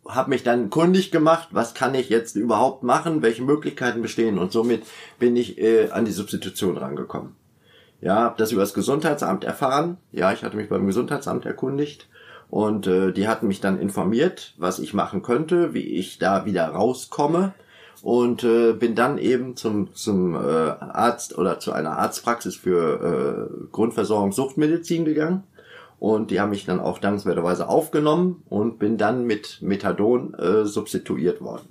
[0.07, 4.39] habe mich dann kundig gemacht, was kann ich jetzt überhaupt machen, welche Möglichkeiten bestehen.
[4.39, 4.85] Und somit
[5.19, 7.35] bin ich äh, an die Substitution rangekommen.
[8.01, 9.97] Ja, habe das über das Gesundheitsamt erfahren.
[10.13, 12.09] Ja, ich hatte mich beim Gesundheitsamt erkundigt.
[12.49, 16.69] Und äh, die hatten mich dann informiert, was ich machen könnte, wie ich da wieder
[16.69, 17.55] rauskomme
[18.03, 23.67] und äh, bin dann eben zum zum äh, Arzt oder zu einer Arztpraxis für äh,
[23.73, 25.45] Grundversorgung Suchtmedizin gegangen
[25.99, 31.43] und die haben mich dann auch dankenswerterweise aufgenommen und bin dann mit Methadon äh, substituiert
[31.43, 31.69] worden.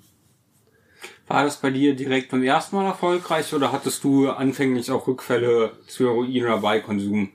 [1.27, 5.71] War das bei dir direkt beim ersten Mal erfolgreich oder hattest du anfänglich auch Rückfälle
[5.87, 7.29] zu Heroin oder Beikonsum?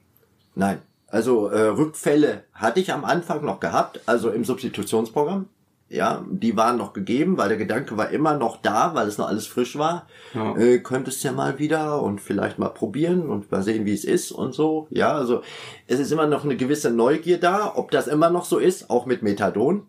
[0.54, 5.48] Nein, also äh, Rückfälle hatte ich am Anfang noch gehabt, also im Substitutionsprogramm
[5.88, 9.28] ja, die waren noch gegeben, weil der Gedanke war immer noch da, weil es noch
[9.28, 10.06] alles frisch war.
[10.32, 10.56] Ja.
[10.56, 14.32] Äh, könntest ja mal wieder und vielleicht mal probieren und mal sehen, wie es ist
[14.32, 14.86] und so.
[14.90, 15.42] Ja, also
[15.86, 19.06] es ist immer noch eine gewisse Neugier da, ob das immer noch so ist, auch
[19.06, 19.86] mit Methadon.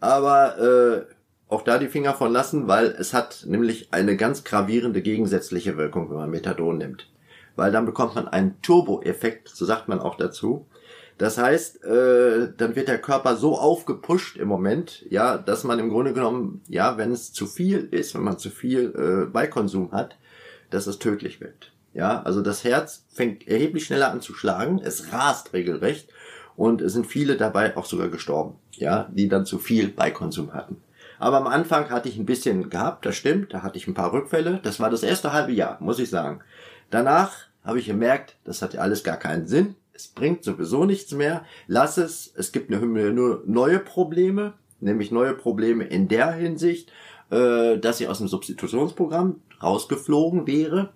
[0.00, 1.14] Aber äh,
[1.48, 6.10] auch da die Finger von lassen, weil es hat nämlich eine ganz gravierende gegensätzliche Wirkung,
[6.10, 7.10] wenn man Methadon nimmt.
[7.54, 10.66] Weil dann bekommt man einen Turbo-Effekt, so sagt man auch dazu.
[11.18, 15.90] Das heißt, äh, dann wird der Körper so aufgepusht im Moment, ja, dass man im
[15.90, 20.16] Grunde genommen, ja, wenn es zu viel ist, wenn man zu viel äh, Beikonsum hat,
[20.70, 21.72] dass es tödlich wird.
[21.92, 26.08] Ja, also das Herz fängt erheblich schneller an zu schlagen, es rast regelrecht
[26.56, 30.82] und es sind viele dabei auch sogar gestorben, ja, die dann zu viel Beikonsum hatten.
[31.20, 34.12] Aber am Anfang hatte ich ein bisschen gehabt, das stimmt, da hatte ich ein paar
[34.12, 36.40] Rückfälle, das war das erste halbe Jahr, muss ich sagen.
[36.90, 37.32] Danach
[37.64, 41.44] habe ich gemerkt, das hat ja alles gar keinen Sinn es bringt sowieso nichts mehr.
[41.66, 42.32] Lass es.
[42.36, 46.90] Es gibt nur neue Probleme, nämlich neue Probleme in der Hinsicht,
[47.30, 50.90] äh, dass ich aus dem Substitutionsprogramm rausgeflogen wäre,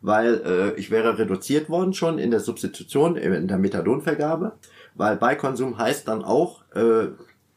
[0.00, 4.52] weil äh, ich wäre reduziert worden schon in der Substitution, in der Methadonvergabe,
[4.94, 7.08] weil Beikonsum heißt dann auch, äh,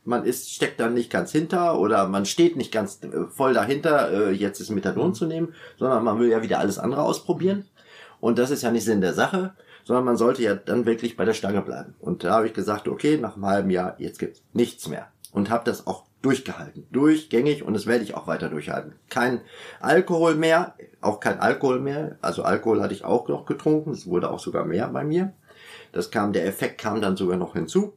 [0.06, 4.30] man ist, steckt dann nicht ganz hinter oder man steht nicht ganz äh, voll dahinter,
[4.30, 7.66] äh, jetzt ist Methadon zu nehmen, sondern man will ja wieder alles andere ausprobieren.
[8.22, 9.54] Und das ist ja nicht Sinn der Sache
[9.86, 11.96] sondern man sollte ja dann wirklich bei der Stange bleiben.
[12.00, 15.08] Und da habe ich gesagt, okay, nach einem halben Jahr, jetzt gibt's nichts mehr.
[15.32, 18.94] Und habe das auch durchgehalten, durchgängig und das werde ich auch weiter durchhalten.
[19.10, 19.42] Kein
[19.80, 22.18] Alkohol mehr, auch kein Alkohol mehr.
[22.22, 25.34] Also Alkohol hatte ich auch noch getrunken, es wurde auch sogar mehr bei mir.
[25.92, 27.94] Das kam, der Effekt kam dann sogar noch hinzu.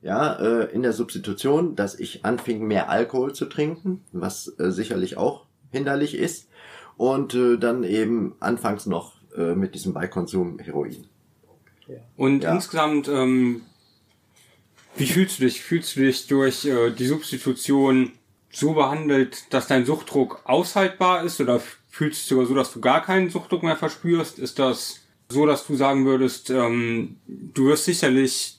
[0.00, 5.16] Ja, äh, in der Substitution, dass ich anfing, mehr Alkohol zu trinken, was äh, sicherlich
[5.16, 6.48] auch hinderlich ist.
[6.96, 11.08] Und äh, dann eben anfangs noch mit diesem Beikonsum Heroin.
[12.16, 12.54] Und ja.
[12.54, 13.62] insgesamt, ähm,
[14.96, 15.60] wie fühlst du dich?
[15.62, 18.12] Fühlst du dich durch äh, die Substitution
[18.50, 21.40] so behandelt, dass dein Suchtdruck aushaltbar ist?
[21.40, 21.60] Oder
[21.90, 24.38] fühlst du dich sogar so, dass du gar keinen Suchtdruck mehr verspürst?
[24.38, 28.58] Ist das so, dass du sagen würdest, ähm, du wirst sicherlich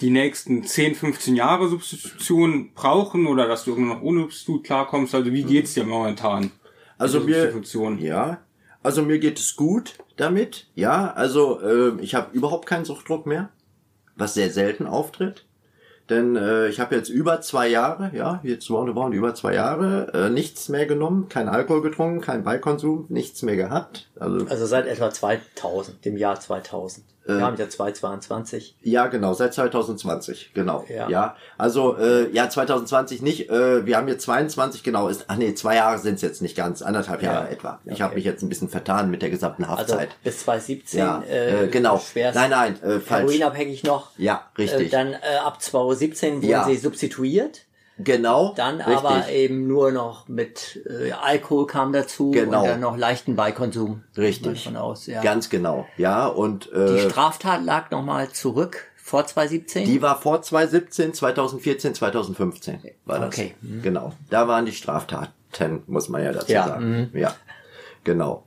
[0.00, 5.14] die nächsten 10, 15 Jahre Substitution brauchen oder dass du irgendwann noch ohne Substitut klarkommst?
[5.14, 6.50] Also wie geht's dir momentan?
[6.98, 7.52] Also mir,
[7.98, 8.38] ja,
[8.84, 10.66] also mir geht es gut damit.
[10.76, 13.48] Ja, also äh, ich habe überhaupt keinen Suchtdruck mehr,
[14.14, 15.44] was sehr selten auftritt.
[16.10, 20.28] Denn äh, ich habe jetzt über zwei Jahre, ja, jetzt roundabout über zwei Jahre, äh,
[20.28, 24.10] nichts mehr genommen, kein Alkohol getrunken, kein Beikonsum, nichts mehr gehabt.
[24.20, 27.06] Also, also seit etwa 2000, dem Jahr 2000.
[27.24, 28.76] Wir äh, haben ja 2022.
[28.82, 30.84] Ja, genau, seit 2020, genau.
[30.88, 33.48] Ja, ja also äh, ja, 2020 nicht.
[33.50, 35.08] Äh, wir haben jetzt 22, genau.
[35.08, 37.50] Ist, ach nee, zwei Jahre sind es jetzt nicht ganz, anderthalb Jahre ja.
[37.50, 37.80] etwa.
[37.84, 38.02] Ich okay.
[38.02, 40.08] habe mich jetzt ein bisschen vertan mit der gesamten also Haftzeit.
[40.08, 40.98] Also bis 2017.
[41.00, 42.00] Ja, äh, äh, genau.
[42.14, 43.32] Nein, nein, äh, falsch.
[43.32, 44.10] Heroinabhängig noch.
[44.18, 44.88] Ja, richtig.
[44.88, 46.64] Äh, dann äh, ab 2017 wurden ja.
[46.64, 47.62] sie substituiert.
[47.98, 48.54] Genau.
[48.56, 48.96] Dann richtig.
[48.96, 52.62] aber eben nur noch mit äh, Alkohol kam dazu genau.
[52.62, 54.02] und dann noch leichten Beikonsum.
[54.16, 54.64] Richtig.
[54.64, 55.22] Von aus, ja.
[55.22, 55.86] Ganz genau.
[55.96, 59.84] Ja und äh, die Straftat lag noch mal zurück vor 2017.
[59.84, 63.28] Die war vor 2017, 2014, 2015 war das.
[63.28, 63.54] Okay.
[63.60, 63.82] Mhm.
[63.82, 64.12] Genau.
[64.30, 66.66] Da waren die Straftaten, muss man ja dazu ja.
[66.66, 67.10] sagen.
[67.12, 67.18] Mhm.
[67.18, 67.36] Ja.
[68.02, 68.44] Genau.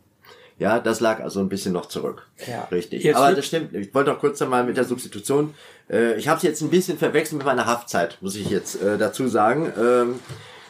[0.59, 2.27] Ja, das lag also ein bisschen noch zurück.
[2.47, 2.67] Ja.
[2.71, 3.03] Richtig.
[3.03, 3.75] Jetzt Aber das stimmt.
[3.75, 5.53] Ich wollte noch kurz einmal mit der Substitution.
[5.89, 8.97] Äh, ich habe es jetzt ein bisschen verwechselt mit meiner Haftzeit, muss ich jetzt äh,
[8.97, 9.71] dazu sagen.
[9.79, 10.19] Ähm,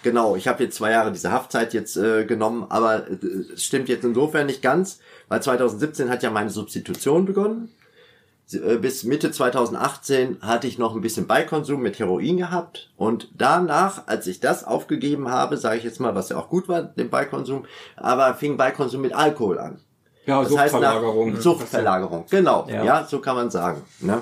[0.03, 3.89] genau, ich habe jetzt zwei Jahre diese Haftzeit jetzt äh, genommen, aber äh, es stimmt
[3.89, 7.71] jetzt insofern nicht ganz, weil 2017 hat ja meine Substitution begonnen.
[8.53, 14.07] Äh, bis Mitte 2018 hatte ich noch ein bisschen Beikonsum mit Heroin gehabt und danach,
[14.07, 17.09] als ich das aufgegeben habe, sage ich jetzt mal, was ja auch gut war, den
[17.09, 17.65] Beikonsum,
[17.97, 19.79] aber fing Beikonsum mit Alkohol an.
[20.25, 21.33] Ja, das Suchtverlagerung.
[21.33, 22.67] Heißt Suchtverlagerung, genau.
[22.69, 22.83] Ja.
[22.83, 23.05] ja.
[23.05, 23.81] so kann man sagen.
[23.99, 24.21] Ne?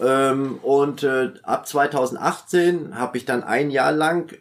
[0.00, 4.32] Ähm, und äh, ab 2018 habe ich dann ein Jahr lang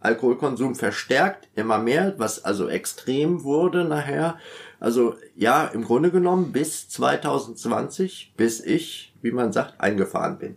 [0.00, 4.38] Alkoholkonsum verstärkt, immer mehr, was also extrem wurde nachher.
[4.80, 10.56] Also ja, im Grunde genommen bis 2020, bis ich, wie man sagt, eingefahren bin.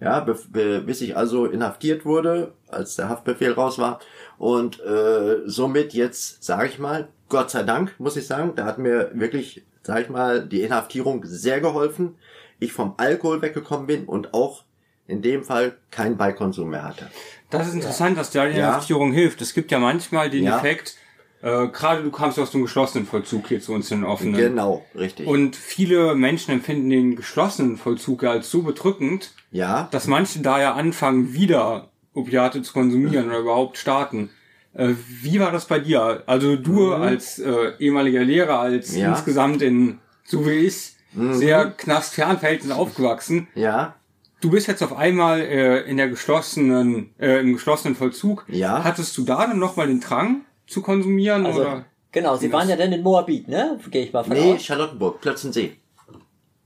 [0.00, 3.98] Ja, bis ich also inhaftiert wurde, als der Haftbefehl raus war.
[4.36, 8.78] Und äh, somit jetzt, sage ich mal, Gott sei Dank, muss ich sagen, da hat
[8.78, 12.14] mir wirklich, sage ich mal, die Inhaftierung sehr geholfen.
[12.58, 14.64] Ich vom Alkohol weggekommen bin und auch
[15.06, 17.10] in dem Fall keinen Beikonsum mehr hatte.
[17.50, 18.16] Das ist interessant, ja.
[18.16, 19.20] dass da die Inhaftierung ja.
[19.20, 19.40] hilft.
[19.40, 20.58] Es gibt ja manchmal den ja.
[20.58, 20.96] Effekt,
[21.40, 24.34] äh, gerade du kamst aus dem geschlossenen Vollzug hier zu uns in den offenen.
[24.34, 25.26] Genau, richtig.
[25.26, 29.88] Und viele Menschen empfinden den geschlossenen Vollzug ja als so bedrückend, ja.
[29.92, 34.30] dass manche da ja anfangen, wieder Opiate zu konsumieren oder überhaupt starten.
[34.74, 36.24] Äh, wie war das bei dir?
[36.26, 37.02] Also du mhm.
[37.02, 39.10] als äh, ehemaliger Lehrer, als ja.
[39.10, 41.34] insgesamt in, so wie ich, mhm.
[41.34, 43.48] sehr knastfernen Verhältnissen aufgewachsen.
[43.54, 43.94] Ja.
[44.40, 48.44] Du bist jetzt auf einmal äh, in der geschlossenen, äh, im geschlossenen Vollzug.
[48.48, 48.84] Ja.
[48.84, 50.42] Hattest du da dann nochmal den Drang?
[50.68, 51.46] zu konsumieren?
[51.46, 51.84] Also, oder?
[52.12, 53.78] Genau, Sie waren ja dann in Moabit, ne?
[53.90, 54.64] Gehe ich mal von nee, aus.
[54.64, 55.72] Charlottenburg, Plötzensee.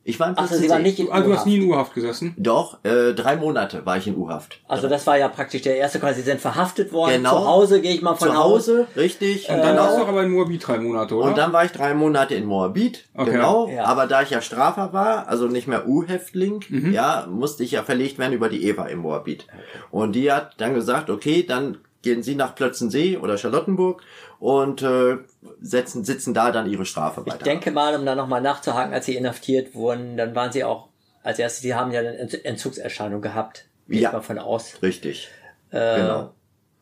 [0.04, 0.54] Ich war in Plötzensee.
[0.54, 2.34] Also Sie waren nicht in Also du hast nie in U-Haft gesessen?
[2.36, 4.60] Doch, äh, drei Monate war ich in U-Haft.
[4.66, 7.14] Also das war ja praktisch der erste quasi, Sie sind verhaftet worden.
[7.14, 7.38] Genau.
[7.38, 8.96] Zu Hause gehe ich mal von Zu Hause, aus.
[8.96, 9.48] richtig.
[9.48, 11.28] Und dann äh, warst du aber in Moabit drei Monate, oder?
[11.28, 13.30] Und dann war ich drei Monate in Moabit, okay.
[13.30, 13.68] genau.
[13.68, 13.84] Ja.
[13.84, 16.92] Aber da ich ja Strafer war, also nicht mehr U-Häftling, mhm.
[16.92, 19.46] ja, musste ich ja verlegt werden über die Eva in Moabit.
[19.90, 24.02] Und die hat dann gesagt, okay, dann gehen Sie nach Plötzensee oder Charlottenburg
[24.42, 25.18] und äh,
[25.60, 27.36] setzen, sitzen da dann ihre Strafe weiter.
[27.36, 30.88] Ich denke mal, um da nochmal nachzuhaken, als Sie inhaftiert wurden, dann waren Sie auch
[31.22, 33.66] als erstes, Sie haben ja eine Entzugserscheinung gehabt.
[33.86, 34.82] Gehe ja, mal von aus.
[34.82, 35.28] Richtig.
[35.70, 36.34] Äh, genau.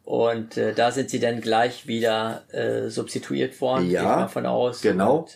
[0.04, 3.90] Und äh, da sind Sie dann gleich wieder äh, substituiert worden.
[3.90, 4.00] Ja.
[4.00, 4.80] Gehe ich mal von aus.
[4.80, 5.28] Genau.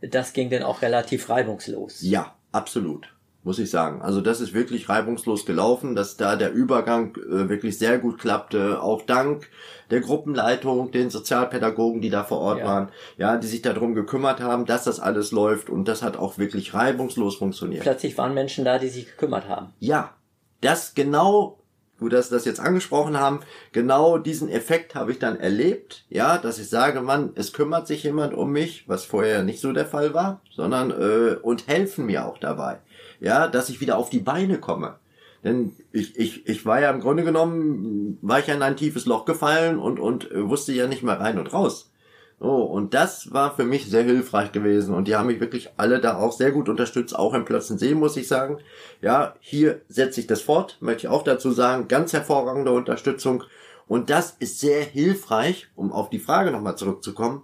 [0.00, 2.02] Und das ging dann auch relativ reibungslos.
[2.02, 3.13] Ja, absolut
[3.44, 4.00] muss ich sagen.
[4.02, 8.82] Also das ist wirklich reibungslos gelaufen, dass da der Übergang äh, wirklich sehr gut klappte,
[8.82, 9.50] auch dank
[9.90, 12.64] der Gruppenleitung, den Sozialpädagogen, die da vor Ort ja.
[12.64, 12.88] waren,
[13.18, 16.72] ja, die sich darum gekümmert haben, dass das alles läuft und das hat auch wirklich
[16.72, 17.82] reibungslos funktioniert.
[17.82, 19.74] Plötzlich waren Menschen da, die sich gekümmert haben.
[19.78, 20.14] Ja,
[20.62, 21.58] das genau
[22.00, 23.40] gut, dass das jetzt angesprochen haben,
[23.72, 28.02] genau diesen Effekt habe ich dann erlebt, ja, dass ich sage, man, es kümmert sich
[28.02, 32.26] jemand um mich, was vorher nicht so der Fall war, sondern äh, und helfen mir
[32.26, 32.80] auch dabei
[33.24, 34.98] ja, dass ich wieder auf die Beine komme.
[35.42, 39.06] Denn ich, ich, ich war ja im Grunde genommen, war ich ja in ein tiefes
[39.06, 41.90] Loch gefallen und, und wusste ja nicht mehr rein und raus.
[42.38, 46.00] So, und das war für mich sehr hilfreich gewesen und die haben mich wirklich alle
[46.00, 48.58] da auch sehr gut unterstützt, auch im Plötzensee, muss ich sagen.
[49.00, 53.44] Ja, hier setze ich das fort, möchte ich auch dazu sagen, ganz hervorragende Unterstützung
[53.86, 57.42] und das ist sehr hilfreich, um auf die Frage nochmal zurückzukommen,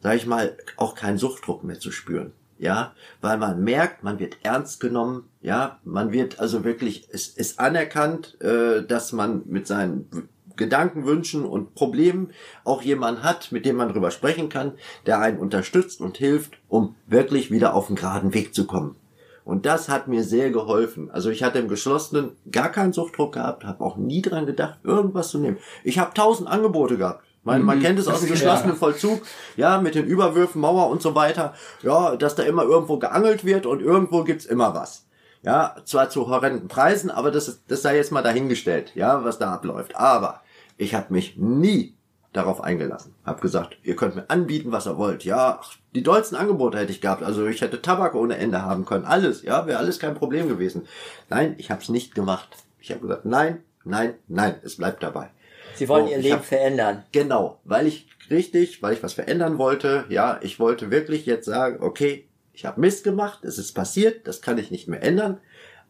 [0.00, 4.38] sage ich mal, auch keinen Suchtdruck mehr zu spüren ja, weil man merkt, man wird
[4.42, 10.28] ernst genommen, ja, man wird also wirklich, es ist anerkannt, äh, dass man mit seinen
[10.56, 12.32] Gedanken, Wünschen und Problemen
[12.64, 14.72] auch jemanden hat, mit dem man drüber sprechen kann,
[15.06, 18.96] der einen unterstützt und hilft, um wirklich wieder auf den geraden Weg zu kommen.
[19.44, 21.10] Und das hat mir sehr geholfen.
[21.10, 25.30] Also ich hatte im Geschlossenen gar keinen Suchtdruck gehabt, habe auch nie dran gedacht, irgendwas
[25.30, 25.56] zu nehmen.
[25.84, 27.24] Ich habe tausend Angebote gehabt.
[27.48, 27.82] Man, man mhm.
[27.82, 29.22] kennt es aus dem geschlossenen Vollzug,
[29.56, 31.54] ja, mit den Überwürfen, Mauer und so weiter.
[31.82, 35.06] Ja, dass da immer irgendwo geangelt wird und irgendwo gibt's immer was.
[35.42, 39.38] Ja, zwar zu horrenden Preisen, aber das, ist, das sei jetzt mal dahingestellt, ja, was
[39.38, 39.96] da abläuft.
[39.96, 40.42] Aber
[40.76, 41.94] ich habe mich nie
[42.34, 43.14] darauf eingelassen.
[43.24, 45.24] Hab gesagt, ihr könnt mir anbieten, was ihr wollt.
[45.24, 45.60] Ja,
[45.94, 47.22] die dollsten Angebote hätte ich gehabt.
[47.22, 49.06] Also ich hätte Tabak ohne Ende haben können.
[49.06, 50.86] Alles, ja, wäre alles kein Problem gewesen.
[51.30, 52.56] Nein, ich habe es nicht gemacht.
[52.78, 55.30] Ich habe gesagt, nein, nein, nein, es bleibt dabei.
[55.74, 57.04] Sie wollen so, ihr Leben hab, verändern.
[57.12, 60.04] Genau, weil ich richtig, weil ich was verändern wollte.
[60.08, 64.42] Ja, ich wollte wirklich jetzt sagen, okay, ich habe Mist gemacht, es ist passiert, das
[64.42, 65.40] kann ich nicht mehr ändern.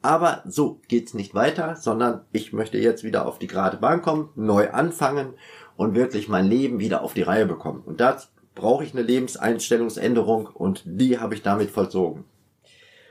[0.02, 4.30] Aber so geht's nicht weiter, sondern ich möchte jetzt wieder auf die gerade Bahn kommen,
[4.36, 5.34] neu anfangen
[5.76, 7.82] und wirklich mein Leben wieder auf die Reihe bekommen.
[7.84, 12.24] Und das brauche ich eine Lebenseinstellungsänderung und die habe ich damit vollzogen.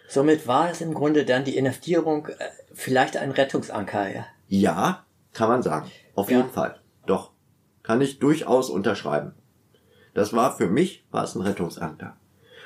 [0.08, 2.34] Somit war es im Grunde dann die Inhaftierung äh,
[2.74, 4.26] vielleicht ein Rettungsanker, ja?
[4.48, 5.92] Ja, kann man sagen.
[6.18, 6.38] Auf ja.
[6.38, 6.76] jeden Fall.
[7.06, 7.32] Doch.
[7.84, 9.34] Kann ich durchaus unterschreiben.
[10.14, 12.18] Das war für mich, war es ein Rettungsanker.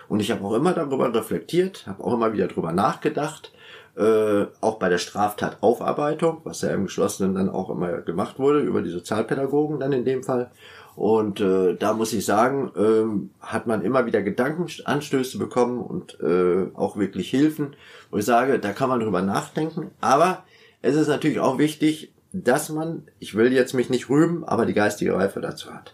[0.08, 3.52] Und ich habe auch immer darüber reflektiert, habe auch immer wieder darüber nachgedacht,
[3.98, 8.82] äh, auch bei der Straftataufarbeitung, was ja im Geschlossenen dann auch immer gemacht wurde, über
[8.82, 10.50] die Sozialpädagogen dann in dem Fall.
[10.96, 16.68] Und äh, da muss ich sagen, äh, hat man immer wieder Gedankenanstöße bekommen und äh,
[16.74, 17.76] auch wirklich Hilfen,
[18.12, 19.92] wo ich sage, da kann man drüber nachdenken.
[20.00, 20.46] Aber
[20.82, 24.74] es ist natürlich auch wichtig, dass man, ich will jetzt mich nicht rühmen, aber die
[24.74, 25.94] geistige Reife dazu hat.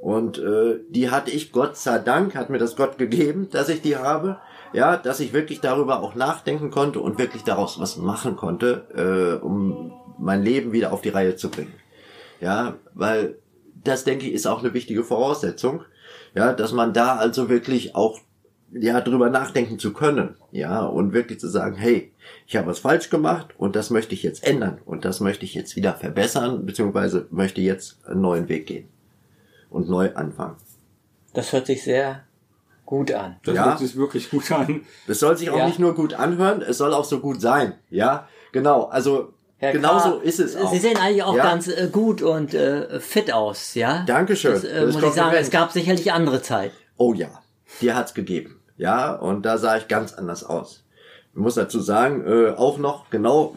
[0.00, 3.82] Und äh, die hatte ich, Gott sei Dank, hat mir das Gott gegeben, dass ich
[3.82, 4.38] die habe
[4.72, 9.44] ja, dass ich wirklich darüber auch nachdenken konnte und wirklich daraus was machen konnte, äh,
[9.44, 11.72] um mein Leben wieder auf die Reihe zu bringen.
[12.40, 13.36] Ja, weil
[13.82, 15.82] das denke ich ist auch eine wichtige Voraussetzung,
[16.34, 18.20] ja, dass man da also wirklich auch
[18.72, 22.12] ja drüber nachdenken zu können, ja, und wirklich zu sagen, hey,
[22.46, 25.54] ich habe was falsch gemacht und das möchte ich jetzt ändern und das möchte ich
[25.54, 28.88] jetzt wieder verbessern, beziehungsweise möchte jetzt einen neuen Weg gehen
[29.70, 30.56] und neu anfangen.
[31.32, 32.24] Das hört sich sehr
[32.86, 33.36] gut an.
[33.44, 33.66] Das ja.
[33.66, 34.82] hört sich wirklich gut an.
[35.06, 35.66] Es soll sich auch ja.
[35.66, 37.74] nicht nur gut anhören, es soll auch so gut sein.
[37.88, 38.84] Ja, genau.
[38.84, 40.72] Also Herr genauso K., ist es auch.
[40.72, 41.44] Sie sehen eigentlich auch ja?
[41.44, 44.04] ganz äh, gut und äh, fit aus, ja?
[44.06, 44.52] Dankeschön.
[44.52, 46.72] Das, äh, das muss ich sagen, es gab sicherlich andere Zeit.
[46.96, 47.28] Oh ja,
[47.80, 48.59] die hat's gegeben.
[48.80, 50.86] Ja, und da sah ich ganz anders aus.
[51.34, 53.54] Ich muss dazu sagen, äh, auch noch genau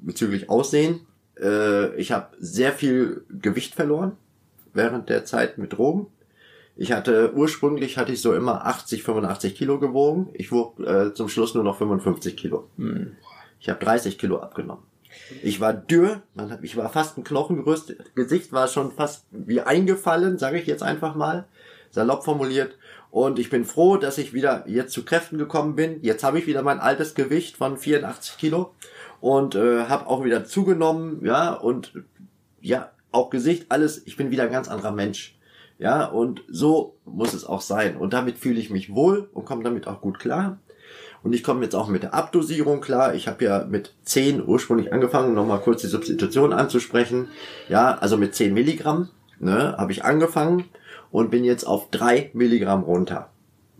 [0.00, 1.06] bezüglich Aussehen.
[1.38, 4.16] Äh, ich habe sehr viel Gewicht verloren
[4.72, 6.06] während der Zeit mit Drogen.
[6.76, 10.30] Ich hatte, ursprünglich hatte ich so immer 80, 85 Kilo gewogen.
[10.32, 12.70] Ich wog äh, zum Schluss nur noch 55 Kilo.
[12.78, 13.16] Hm.
[13.60, 14.84] Ich habe 30 Kilo abgenommen.
[15.42, 17.96] Ich war dürr, man hat, ich war fast ein Knochengerüst.
[18.14, 21.44] Gesicht war schon fast wie eingefallen, sage ich jetzt einfach mal,
[21.90, 22.78] salopp formuliert.
[23.10, 25.98] Und ich bin froh, dass ich wieder jetzt zu Kräften gekommen bin.
[26.02, 28.74] Jetzt habe ich wieder mein altes Gewicht von 84 Kilo
[29.20, 31.92] und äh, habe auch wieder zugenommen, ja und
[32.60, 34.06] ja auch Gesicht, alles.
[34.06, 35.36] Ich bin wieder ein ganz anderer Mensch.
[35.78, 37.96] Ja, und so muss es auch sein.
[37.96, 40.58] Und damit fühle ich mich wohl und komme damit auch gut klar.
[41.22, 43.14] Und ich komme jetzt auch mit der Abdosierung klar.
[43.14, 47.28] Ich habe ja mit 10 ursprünglich angefangen, nochmal kurz die Substitution anzusprechen.
[47.68, 50.64] Ja, also mit 10 Milligramm ne, habe ich angefangen
[51.10, 53.30] und bin jetzt auf 3 Milligramm runter.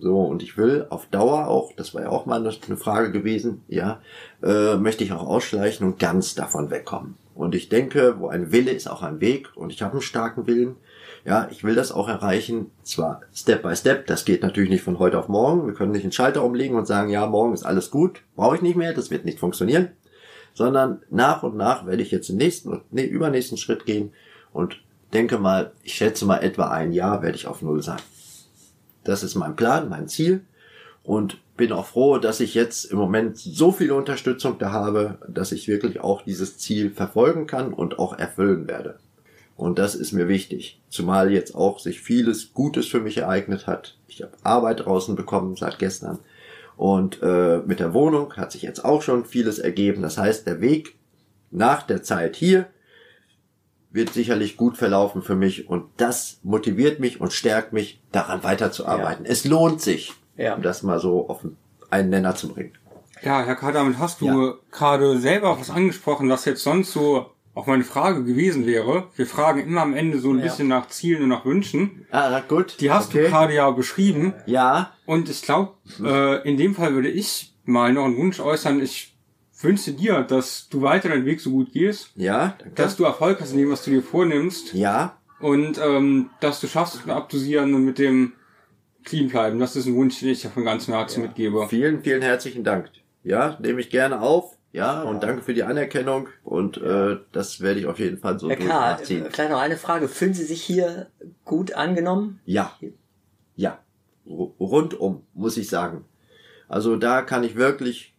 [0.00, 3.62] So, und ich will auf Dauer auch, das war ja auch mal eine Frage gewesen,
[3.66, 4.00] ja,
[4.42, 7.16] äh, möchte ich auch ausschleichen und ganz davon wegkommen.
[7.34, 10.46] Und ich denke, wo ein Wille ist auch ein Weg und ich habe einen starken
[10.46, 10.76] Willen
[11.24, 14.98] ja, ich will das auch erreichen, zwar Step by Step, das geht natürlich nicht von
[14.98, 15.66] heute auf morgen.
[15.66, 18.62] Wir können nicht einen Schalter umlegen und sagen, ja, morgen ist alles gut, brauche ich
[18.62, 19.90] nicht mehr, das wird nicht funktionieren,
[20.54, 24.12] sondern nach und nach werde ich jetzt den nächsten und nee, übernächsten Schritt gehen
[24.52, 24.80] und
[25.12, 28.00] denke mal, ich schätze mal etwa ein Jahr werde ich auf Null sein.
[29.04, 30.44] Das ist mein Plan, mein Ziel
[31.02, 35.52] und bin auch froh, dass ich jetzt im Moment so viel Unterstützung da habe, dass
[35.52, 38.98] ich wirklich auch dieses Ziel verfolgen kann und auch erfüllen werde.
[39.56, 40.80] Und das ist mir wichtig.
[40.88, 43.96] Zumal jetzt auch sich vieles Gutes für mich ereignet hat.
[44.06, 46.20] Ich habe Arbeit draußen bekommen seit gestern.
[46.76, 50.00] Und äh, mit der Wohnung hat sich jetzt auch schon vieles ergeben.
[50.02, 50.94] Das heißt, der Weg
[51.50, 52.66] nach der Zeit hier
[53.90, 55.68] wird sicherlich gut verlaufen für mich.
[55.68, 59.24] Und das motiviert mich und stärkt mich, daran weiterzuarbeiten.
[59.24, 59.30] Ja.
[59.30, 60.54] Es lohnt sich, ja.
[60.54, 61.46] um das mal so auf
[61.90, 62.72] einen Nenner zu bringen.
[63.22, 64.54] Ja, Herr K., damit hast du ja.
[64.70, 69.08] gerade selber was angesprochen, was jetzt sonst so auch meine Frage gewesen wäre.
[69.16, 70.44] Wir fragen immer am Ende so ein ja.
[70.44, 72.06] bisschen nach Zielen und nach Wünschen.
[72.12, 72.76] Ah, gut.
[72.80, 73.24] Die hast okay.
[73.24, 74.34] du gerade ja beschrieben.
[74.46, 74.92] Ja.
[75.06, 78.80] Und ich glaube, äh, in dem Fall würde ich mal noch einen Wunsch äußern.
[78.80, 79.17] Ich
[79.64, 82.10] wünsche dir, dass du weiter deinen Weg so gut gehst.
[82.14, 82.74] Ja, danke.
[82.74, 84.74] Dass du Erfolg hast in dem, was du dir vornimmst.
[84.74, 85.18] Ja.
[85.40, 88.32] Und ähm, dass du schaffst mit Abdosieren und mit dem
[89.04, 89.58] clean bleiben.
[89.58, 91.26] Das ist ein Wunsch, den ich dir von ganzem Herzen ja.
[91.28, 91.66] mitgebe.
[91.68, 92.90] Vielen, vielen herzlichen Dank.
[93.22, 94.56] Ja, nehme ich gerne auf.
[94.70, 98.50] Ja, und danke für die Anerkennung und äh, das werde ich auf jeden Fall so
[98.50, 100.08] Herr K., vielleicht noch eine Frage.
[100.08, 101.06] Fühlen Sie sich hier
[101.46, 102.40] gut angenommen?
[102.44, 102.76] Ja.
[103.56, 103.78] Ja.
[104.26, 106.04] Rundum, muss ich sagen.
[106.68, 108.14] Also da kann ich wirklich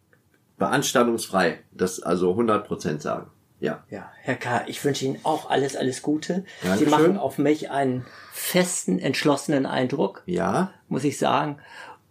[0.60, 3.30] beanstandungsfrei das also 100% sagen.
[3.60, 3.82] Ja.
[3.90, 6.44] Ja, Herr K., ich wünsche Ihnen auch alles, alles Gute.
[6.62, 6.78] Dankeschön.
[6.78, 10.22] Sie machen auf mich einen festen, entschlossenen Eindruck.
[10.26, 10.72] Ja.
[10.88, 11.58] Muss ich sagen.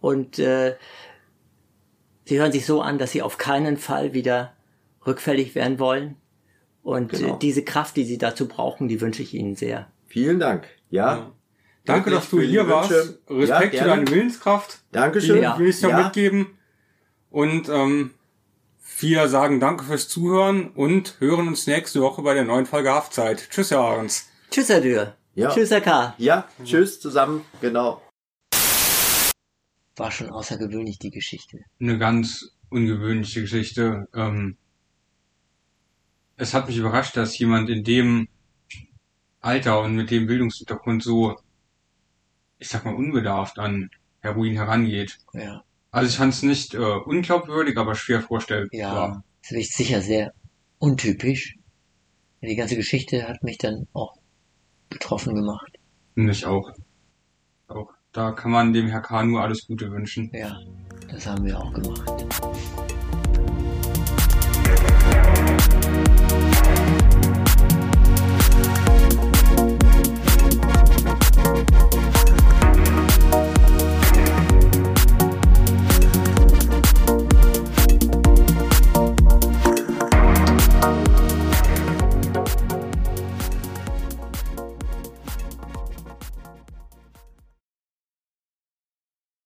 [0.00, 0.76] Und äh,
[2.24, 4.52] Sie hören sich so an, dass Sie auf keinen Fall wieder
[5.06, 6.16] rückfällig werden wollen.
[6.82, 7.36] Und äh, genau.
[7.36, 9.88] diese Kraft, die Sie dazu brauchen, die wünsche ich Ihnen sehr.
[10.06, 10.66] Vielen Dank.
[10.90, 11.16] Ja.
[11.16, 11.32] ja.
[11.84, 12.92] Danke, dass du hier warst.
[13.28, 14.80] Respekt ja, für deine Willenskraft.
[14.92, 15.40] Dankeschön.
[15.40, 16.02] Die will ich dir ja.
[16.02, 16.58] mitgeben.
[17.30, 18.10] Und ähm,
[18.98, 23.48] wir sagen danke fürs Zuhören und hören uns nächste Woche bei der neuen Folge Haftzeit.
[23.50, 24.28] Tschüss, Herr Ahrens.
[24.50, 25.16] Tschüss, Herr Dürr.
[25.34, 25.50] Ja.
[25.50, 26.14] Tschüss, Herr K.
[26.18, 28.02] Ja, tschüss zusammen, genau.
[29.96, 31.60] War schon außergewöhnlich, die Geschichte.
[31.80, 34.08] Eine ganz ungewöhnliche Geschichte.
[34.14, 34.56] Ähm,
[36.36, 38.28] es hat mich überrascht, dass jemand in dem
[39.40, 41.38] Alter und mit dem Bildungshintergrund so,
[42.58, 45.18] ich sag mal, unbedarft an Heroin herangeht.
[45.32, 45.64] Ja.
[45.92, 48.68] Also ich fand es nicht äh, unglaubwürdig, aber schwer vorstellbar.
[48.72, 50.32] Ja, das ist sicher sehr
[50.78, 51.56] untypisch.
[52.42, 54.14] Die ganze Geschichte hat mich dann auch
[54.88, 55.78] betroffen gemacht.
[56.14, 56.70] Mich auch.
[57.68, 57.92] Auch.
[58.12, 59.24] Da kann man dem Herr K.
[59.24, 60.30] nur alles Gute wünschen.
[60.32, 60.58] Ja,
[61.08, 62.99] das haben wir auch gemacht.